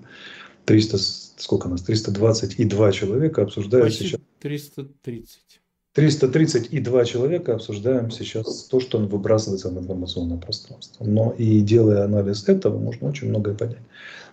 300, 0.67 0.99
сколько 1.39 1.69
нас? 1.69 1.81
322 1.81 2.93
человека 2.93 3.43
обсуждают 3.43 3.87
Почти 3.87 4.05
сейчас. 4.05 4.21
330. 4.41 5.62
332 5.95 7.05
человека 7.05 7.55
обсуждаем 7.55 8.11
сейчас 8.11 8.65
то, 8.65 8.81
что 8.81 8.99
выбрасывается 8.99 9.69
в 9.69 9.79
информационное 9.79 10.39
пространство. 10.39 11.05
Но 11.05 11.35
и 11.37 11.61
делая 11.61 12.05
анализ 12.05 12.49
этого, 12.49 12.79
можно 12.79 13.09
очень 13.09 13.29
многое 13.29 13.55
понять. 13.55 13.83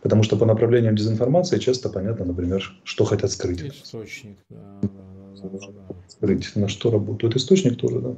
Потому 0.01 0.23
что 0.23 0.37
по 0.37 0.45
направлениям 0.45 0.95
дезинформации 0.95 1.57
часто 1.57 1.89
понятно, 1.89 2.23
например, 2.23 2.63
что 2.85 3.03
хотят 3.03 3.31
скрыть. 3.31 3.61
Источник, 3.61 4.37
да, 4.49 4.79
да, 4.81 5.49
да, 5.49 5.59
да. 5.59 5.95
Скрыть, 6.07 6.55
на 6.55 6.69
что 6.69 6.91
работает 6.91 7.35
источник 7.35 7.77
тоже, 7.77 7.99
да. 7.99 8.15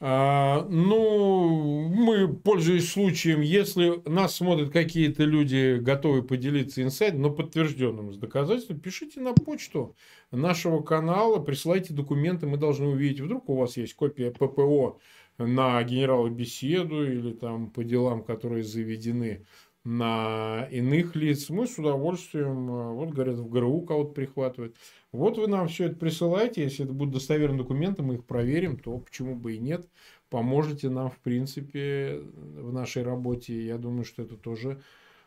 А, 0.00 0.66
ну, 0.68 1.88
мы, 1.88 2.28
пользуясь 2.28 2.90
случаем, 2.92 3.40
если 3.40 4.02
нас 4.08 4.34
смотрят 4.34 4.70
какие-то 4.70 5.22
люди, 5.24 5.78
готовы 5.78 6.22
поделиться 6.22 6.82
инсайдом, 6.82 7.22
но 7.22 7.30
подтвержденным 7.30 8.12
с 8.12 8.18
доказательством, 8.18 8.80
пишите 8.80 9.20
на 9.20 9.32
почту 9.32 9.96
нашего 10.30 10.82
канала, 10.82 11.38
присылайте 11.38 11.94
документы, 11.94 12.46
мы 12.46 12.56
должны 12.56 12.88
увидеть. 12.88 13.20
Вдруг 13.20 13.48
у 13.48 13.56
вас 13.56 13.76
есть 13.76 13.94
копия 13.94 14.30
ППО 14.32 14.98
на 15.38 15.82
генерала 15.84 16.28
беседу 16.28 17.04
или 17.04 17.32
там 17.32 17.70
по 17.70 17.84
делам, 17.84 18.24
которые 18.24 18.64
заведены 18.64 19.46
на 19.84 20.66
иных 20.70 21.14
лиц, 21.14 21.50
мы 21.50 21.66
с 21.66 21.78
удовольствием, 21.78 22.70
а, 22.70 22.92
вот 22.92 23.10
говорят, 23.10 23.36
в 23.36 23.48
ГРУ 23.48 23.82
кого-то 23.82 24.12
прихватывают. 24.12 24.76
Вот 25.12 25.36
вы 25.36 25.46
нам 25.46 25.68
все 25.68 25.84
это 25.86 25.96
присылаете, 25.96 26.62
если 26.62 26.84
это 26.84 26.94
будут 26.94 27.14
достоверные 27.14 27.58
документы, 27.58 28.02
мы 28.02 28.14
их 28.14 28.24
проверим, 28.24 28.78
то 28.78 28.96
почему 28.98 29.36
бы 29.36 29.54
и 29.54 29.58
нет. 29.58 29.86
Поможете 30.30 30.88
нам, 30.88 31.10
в 31.10 31.18
принципе, 31.18 32.22
в 32.34 32.72
нашей 32.72 33.02
работе. 33.02 33.64
Я 33.64 33.76
думаю, 33.76 34.04
что 34.04 34.22
это 34.22 34.36
тоже 34.36 34.80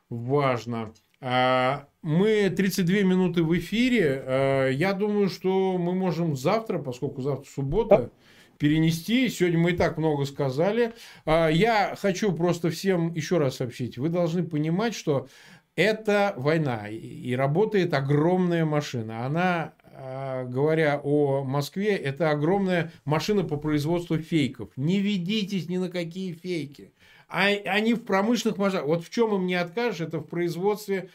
важно. 0.09 0.93
А, 1.21 1.87
мы 2.01 2.49
32 2.49 3.01
минуты 3.03 3.43
в 3.43 3.57
эфире. 3.57 4.23
А, 4.25 4.69
я 4.69 4.93
думаю, 4.93 5.29
что 5.29 5.77
мы 5.77 5.93
можем 5.93 6.35
завтра, 6.35 6.79
поскольку 6.79 7.21
завтра 7.21 7.49
суббота, 7.49 8.11
перенести. 8.57 9.29
Сегодня 9.29 9.59
мы 9.59 9.71
и 9.71 9.75
так 9.75 9.97
много 9.97 10.25
сказали. 10.25 10.93
А, 11.25 11.47
я 11.49 11.95
хочу 11.99 12.31
просто 12.33 12.69
всем 12.69 13.13
еще 13.13 13.37
раз 13.37 13.57
сообщить. 13.57 13.97
Вы 13.97 14.09
должны 14.09 14.43
понимать, 14.43 14.95
что 14.95 15.27
это 15.75 16.33
война, 16.37 16.89
и 16.89 17.35
работает 17.35 17.93
огромная 17.93 18.65
машина. 18.65 19.25
Она, 19.25 19.73
а, 19.93 20.43
говоря 20.45 20.99
о 21.03 21.43
Москве, 21.43 21.95
это 21.95 22.31
огромная 22.31 22.91
машина 23.05 23.43
по 23.43 23.57
производству 23.57 24.17
фейков. 24.17 24.69
Не 24.75 24.99
ведитесь 24.99 25.69
ни 25.69 25.77
на 25.77 25.89
какие 25.89 26.33
фейки. 26.33 26.91
А 27.29 27.47
они 27.47 27.93
в 27.93 28.05
промышленных 28.05 28.57
масштабах. 28.57 28.87
Вот 28.87 29.03
в 29.03 29.09
чем 29.09 29.35
им 29.35 29.45
не 29.45 29.55
откажешь, 29.55 30.01
это 30.01 30.19
в 30.19 30.23
производстве 30.23 31.09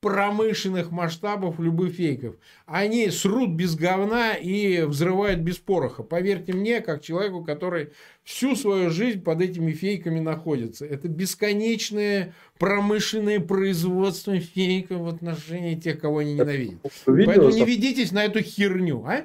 промышленных 0.00 0.92
масштабов 0.92 1.58
любых 1.58 1.94
фейков. 1.94 2.36
Они 2.66 3.10
срут 3.10 3.50
без 3.50 3.74
говна 3.74 4.34
и 4.34 4.82
взрывают 4.82 5.40
без 5.40 5.56
пороха. 5.56 6.02
Поверьте 6.02 6.52
мне, 6.52 6.80
как 6.80 7.02
человеку, 7.02 7.44
который 7.44 7.90
всю 8.22 8.54
свою 8.54 8.90
жизнь 8.90 9.22
под 9.22 9.40
этими 9.40 9.72
фейками 9.72 10.20
находится. 10.20 10.86
Это 10.86 11.08
бесконечное 11.08 12.34
промышленное 12.58 13.40
производство 13.40 14.38
фейков 14.38 15.00
в 15.00 15.08
отношении 15.08 15.74
тех, 15.74 16.00
кого 16.00 16.18
они 16.18 16.34
ненавидят. 16.34 16.78
Поэтому 17.04 17.50
не 17.50 17.64
ведитесь 17.64 18.12
на 18.12 18.24
эту 18.24 18.40
херню, 18.40 19.04
а? 19.04 19.24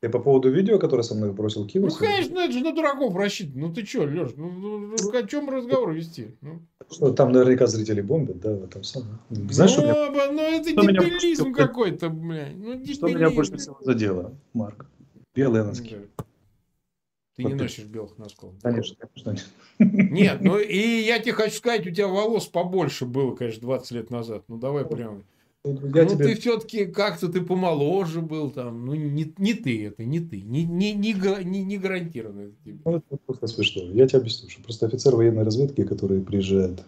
Ты 0.00 0.10
по 0.10 0.18
поводу 0.18 0.50
видео, 0.50 0.78
которое 0.78 1.02
со 1.02 1.14
мной 1.14 1.32
бросил 1.32 1.66
Кима? 1.66 1.88
Ну, 1.88 1.94
конечно, 1.94 2.38
это 2.38 2.52
же 2.52 2.60
на 2.60 2.72
дураков 2.72 3.14
рассчитано. 3.16 3.68
Ну, 3.68 3.74
ты 3.74 3.84
что, 3.84 4.02
Леш, 4.02 4.32
ну, 4.36 4.50
ну, 4.50 4.78
ну, 4.78 5.18
о 5.18 5.22
чем 5.26 5.48
разговор 5.48 5.92
вести? 5.92 6.36
Ну. 6.42 6.62
Что, 6.90 7.12
там 7.12 7.32
наверняка 7.32 7.66
зрители 7.66 8.00
бомбят, 8.00 8.40
да, 8.40 8.52
в 8.52 8.64
этом 8.64 8.84
самом. 8.84 9.18
Знаешь, 9.30 9.76
ну, 9.76 9.82
меня... 9.82 10.32
ну 10.32 10.40
это 10.40 10.70
что 10.70 10.82
дебилизм 10.82 11.48
меня... 11.48 11.54
какой-то, 11.54 12.10
блядь. 12.10 12.56
Ну, 12.56 12.74
дебилизм. 12.74 12.92
Что 12.94 13.08
меня 13.08 13.30
больше 13.30 13.56
всего 13.56 13.76
задело, 13.80 14.32
Марк? 14.52 14.86
Белые 15.34 15.64
носки. 15.64 15.96
Ты 17.36 17.42
вот 17.42 17.52
не 17.52 17.58
ты... 17.58 17.64
носишь 17.64 17.84
белых 17.84 18.16
носков. 18.18 18.54
Конечно, 18.62 18.96
конечно. 19.24 19.48
Нет, 19.78 20.40
ну 20.40 20.58
и 20.58 20.78
я 20.78 21.18
тебе 21.18 21.32
хочу 21.32 21.56
сказать, 21.56 21.86
у 21.86 21.90
тебя 21.90 22.08
волос 22.08 22.46
побольше 22.46 23.04
было, 23.04 23.34
конечно, 23.34 23.62
20 23.62 23.90
лет 23.90 24.10
назад. 24.10 24.44
Ну 24.48 24.56
давай 24.56 24.84
прямо. 24.84 25.22
Я 25.66 26.04
ну, 26.04 26.10
тебе... 26.10 26.24
ты 26.24 26.34
все-таки 26.36 26.86
как-то 26.86 27.28
ты 27.28 27.40
помоложе 27.40 28.20
был 28.20 28.50
там. 28.50 28.86
Ну, 28.86 28.94
не, 28.94 29.32
не 29.38 29.54
ты 29.54 29.86
это, 29.86 30.04
не 30.04 30.20
ты. 30.20 30.40
Не, 30.42 30.64
не, 30.64 30.92
не, 30.92 31.12
не, 31.44 31.64
не 31.64 31.78
гарантированно 31.78 32.42
это 32.42 32.54
тебе. 32.64 32.78
Ну, 32.84 32.96
это 32.96 33.16
просто 33.26 33.46
смешно. 33.48 33.82
Я 33.92 34.06
тебе 34.06 34.20
объясню, 34.20 34.48
что 34.48 34.62
просто 34.62 34.86
офицер 34.86 35.16
военной 35.16 35.42
разведки, 35.42 35.84
который 35.84 36.20
приезжает 36.20 36.82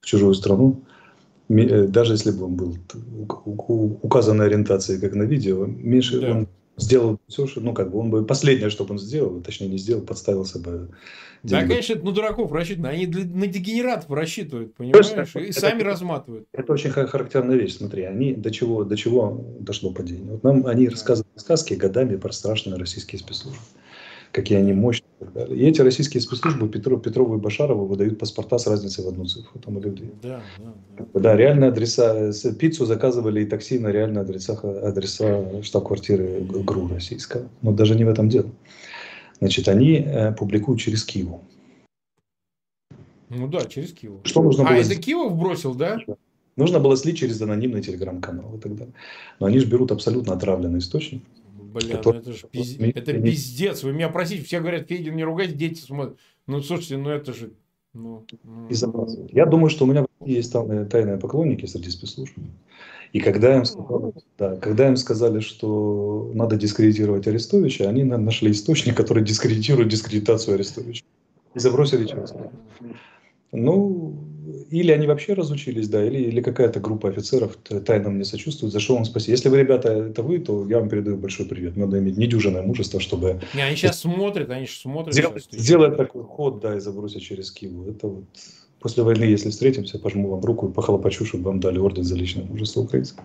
в 0.00 0.06
чужую 0.06 0.34
страну, 0.34 0.82
э, 1.48 1.86
даже 1.86 2.14
если 2.14 2.30
бы 2.30 2.44
он 2.44 2.54
был 2.54 2.76
указанной 4.02 4.46
ориентации, 4.46 4.98
как 4.98 5.14
на 5.14 5.24
видео, 5.24 5.66
меньше 5.66 6.20
да. 6.20 6.32
он 6.32 6.48
сделал 6.78 7.20
все, 7.28 7.46
что, 7.46 7.60
ну, 7.60 7.74
как 7.74 7.90
бы 7.90 7.98
он 7.98 8.10
бы 8.10 8.24
последнее, 8.24 8.70
что 8.70 8.84
бы 8.84 8.92
он 8.92 8.98
сделал, 8.98 9.40
точнее 9.40 9.68
не 9.68 9.78
сделал, 9.78 10.02
подставился 10.02 10.58
бы. 10.58 10.88
Да, 11.42 11.62
конечно, 11.62 11.92
это 11.92 12.04
на 12.04 12.12
дураков 12.12 12.50
рассчитано. 12.52 12.88
Они 12.88 13.06
для, 13.06 13.24
на 13.24 13.46
дегенератов 13.46 14.10
рассчитывают, 14.10 14.74
понимаешь? 14.74 15.06
Точно, 15.06 15.38
и 15.38 15.50
это, 15.50 15.60
сами 15.60 15.80
это, 15.80 15.84
разматывают. 15.84 16.48
Это 16.52 16.72
очень 16.72 16.90
характерная 16.90 17.56
вещь. 17.56 17.76
Смотри, 17.76 18.02
они 18.02 18.34
до 18.34 18.50
чего, 18.50 18.84
до 18.84 18.96
чего 18.96 19.44
дошло 19.60 19.92
падение. 19.92 20.32
Вот 20.32 20.42
нам 20.42 20.66
они 20.66 20.88
рассказывают 20.88 21.28
сказки 21.36 21.74
годами 21.74 22.16
про 22.16 22.32
страшные 22.32 22.76
российские 22.76 23.20
спецслужбы 23.20 23.60
какие 24.32 24.58
они 24.58 24.72
мощные 24.72 25.08
и 25.20 25.24
так 25.24 25.32
далее. 25.32 25.58
И 25.58 25.68
эти 25.68 25.80
российские 25.80 26.20
спецслужбы 26.20 26.68
Петров, 26.68 27.02
Петрову 27.02 27.36
и 27.36 27.38
Башарову 27.38 27.86
выдают 27.86 28.18
паспорта 28.18 28.58
с 28.58 28.66
разницей 28.66 29.04
в 29.04 29.08
одну 29.08 29.24
цифру. 29.26 29.58
Там, 29.60 29.78
или 29.78 29.88
две. 29.88 30.10
Да, 30.22 30.42
да, 30.58 30.74
да. 30.98 31.20
да, 31.20 31.36
реальные 31.36 31.70
адреса, 31.70 32.32
пиццу 32.58 32.86
заказывали 32.86 33.42
и 33.42 33.46
такси 33.46 33.78
на 33.78 33.88
реальные 33.88 34.22
адреса, 34.22 34.54
адреса 34.54 35.62
штаб-квартиры 35.62 36.40
ГРУ 36.40 36.88
российского. 36.88 37.48
Но 37.62 37.72
даже 37.72 37.94
не 37.94 38.04
в 38.04 38.08
этом 38.08 38.28
дело. 38.28 38.50
Значит, 39.40 39.68
они 39.68 40.02
э, 40.04 40.32
публикуют 40.32 40.80
через 40.80 41.04
Киеву. 41.04 41.42
Ну 43.30 43.46
да, 43.46 43.64
через 43.66 43.92
Киеву. 43.92 44.20
Что 44.24 44.42
нужно 44.42 44.64
а, 44.64 44.72
было... 44.72 44.76
это 44.76 44.94
Киев 44.96 45.32
бросил, 45.34 45.74
да? 45.74 45.98
Нужно 46.56 46.80
было 46.80 46.96
слить 46.96 47.18
через 47.18 47.40
анонимный 47.40 47.82
телеграм-канал 47.82 48.56
и 48.56 48.60
так 48.60 48.74
далее. 48.74 48.94
Но 49.38 49.46
они 49.46 49.60
же 49.60 49.66
берут 49.66 49.92
абсолютно 49.92 50.34
отравленный 50.34 50.80
источник. 50.80 51.22
Бля, 51.72 51.96
который... 51.96 52.16
ну 52.16 52.20
это 52.22 52.32
же 52.32 52.46
пиз... 52.50 52.76
это 52.78 53.12
пиздец. 53.12 53.82
Вы 53.82 53.92
меня 53.92 54.08
просите, 54.08 54.42
все 54.42 54.60
говорят, 54.60 54.88
Федин, 54.88 55.16
не 55.16 55.24
ругайте, 55.24 55.54
дети 55.54 55.80
смотрят. 55.80 56.18
Ну, 56.46 56.62
слушайте, 56.62 56.96
ну 56.96 57.10
это 57.10 57.32
же... 57.32 57.52
Ну, 57.92 58.24
ну... 58.42 58.68
Я 59.30 59.46
думаю, 59.46 59.70
что 59.70 59.84
у 59.84 59.88
меня 59.88 60.06
есть 60.24 60.52
тайные, 60.52 60.84
тайные 60.84 61.18
поклонники 61.18 61.66
среди 61.66 61.90
спецслужб. 61.90 62.32
И 63.12 63.20
когда 63.20 63.56
им, 63.56 63.64
сказали, 63.64 64.12
да, 64.38 64.56
когда 64.56 64.88
им 64.88 64.96
сказали, 64.96 65.40
что 65.40 66.30
надо 66.34 66.56
дискредитировать 66.56 67.26
Арестовича, 67.26 67.88
они 67.88 68.04
нашли 68.04 68.50
источник, 68.50 68.96
который 68.96 69.24
дискредитирует 69.24 69.88
дискредитацию 69.88 70.54
Арестовича. 70.54 71.04
И 71.54 71.58
забросили 71.58 72.06
через. 72.06 72.34
Ну, 73.50 74.14
или 74.70 74.90
они 74.92 75.06
вообще 75.06 75.34
разучились, 75.34 75.88
да, 75.88 76.04
или, 76.04 76.18
или 76.18 76.40
какая-то 76.40 76.80
группа 76.80 77.08
офицеров 77.08 77.56
тайно 77.56 78.10
мне 78.10 78.24
сочувствует, 78.24 78.72
за 78.72 78.80
что 78.80 78.94
вам 78.94 79.04
спасибо. 79.04 79.32
Если 79.32 79.48
вы, 79.48 79.58
ребята, 79.58 79.92
это 79.92 80.22
вы, 80.22 80.38
то 80.38 80.66
я 80.68 80.78
вам 80.78 80.88
передаю 80.88 81.16
большой 81.16 81.46
привет. 81.46 81.76
Надо 81.76 81.98
иметь 81.98 82.16
недюжинное 82.16 82.62
мужество, 82.62 83.00
чтобы... 83.00 83.40
Не, 83.54 83.62
они 83.62 83.76
сейчас 83.76 84.00
смотрят, 84.00 84.50
они 84.50 84.66
сейчас 84.66 84.82
смотрят. 84.82 85.14
Сделать, 85.14 85.44
сейчас, 85.44 85.60
сделать 85.60 85.96
такой 85.96 86.22
ход, 86.24 86.60
да, 86.60 86.76
и 86.76 86.80
забросить 86.80 87.22
через 87.22 87.50
Киеву. 87.50 87.90
Это 87.90 88.06
вот 88.08 88.24
после 88.80 89.02
войны, 89.02 89.24
если 89.24 89.50
встретимся, 89.50 89.98
пожму 89.98 90.30
вам 90.30 90.40
руку 90.40 90.68
и 90.68 90.72
похлопочу, 90.72 91.24
чтобы 91.24 91.44
вам 91.44 91.60
дали 91.60 91.78
орден 91.78 92.04
за 92.04 92.14
личное 92.14 92.44
мужество 92.44 92.82
украинцев. 92.82 93.16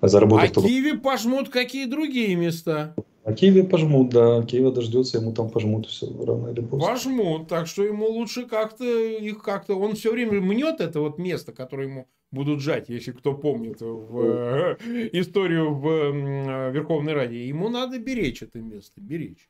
А, 0.00 0.08
заработать, 0.08 0.56
а 0.56 0.60
Киеве 0.60 0.96
пожмут 0.96 1.48
какие 1.48 1.86
другие 1.86 2.36
места? 2.36 2.94
А 3.24 3.32
Киеве 3.32 3.64
пожмут, 3.64 4.10
да. 4.10 4.42
Киева 4.42 4.72
дождется, 4.72 5.18
ему 5.18 5.32
там 5.32 5.50
пожмут 5.50 5.86
все 5.86 6.06
рано 6.06 6.48
или 6.48 6.60
поздно. 6.60 6.88
Пожмут, 6.88 7.48
так 7.48 7.66
что 7.66 7.84
ему 7.84 8.06
лучше 8.06 8.46
как-то 8.46 8.84
их 8.84 9.42
как-то... 9.42 9.74
Он 9.74 9.94
все 9.94 10.12
время 10.12 10.40
мнет 10.40 10.80
это 10.80 11.00
вот 11.00 11.18
место, 11.18 11.52
которое 11.52 11.88
ему 11.88 12.08
будут 12.30 12.60
жать, 12.60 12.88
если 12.88 13.12
кто 13.12 13.34
помнит 13.34 13.80
в 13.80 14.20
э, 14.22 14.76
историю 15.12 15.74
в 15.74 15.88
э, 15.88 16.70
Верховной 16.72 17.14
Раде. 17.14 17.46
Ему 17.46 17.68
надо 17.68 17.98
беречь 17.98 18.42
это 18.42 18.60
место, 18.60 19.00
беречь. 19.00 19.48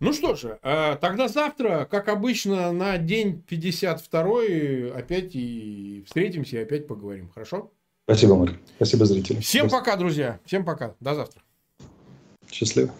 Ну 0.00 0.12
что 0.12 0.34
же, 0.34 0.58
э, 0.62 0.96
тогда 1.00 1.28
завтра, 1.28 1.86
как 1.90 2.08
обычно, 2.08 2.72
на 2.72 2.98
день 2.98 3.42
52 3.48 4.96
опять 4.96 5.34
и 5.34 6.02
встретимся 6.06 6.58
и 6.58 6.62
опять 6.62 6.86
поговорим. 6.86 7.30
Хорошо? 7.30 7.70
Спасибо, 8.04 8.36
Марк. 8.36 8.56
Спасибо, 8.76 9.06
зрители. 9.06 9.40
Всем 9.40 9.68
Спасибо. 9.68 9.80
пока, 9.80 9.96
друзья. 9.96 10.38
Всем 10.44 10.64
пока. 10.64 10.94
До 11.00 11.14
завтра. 11.14 11.40
Счастливо. 12.50 12.90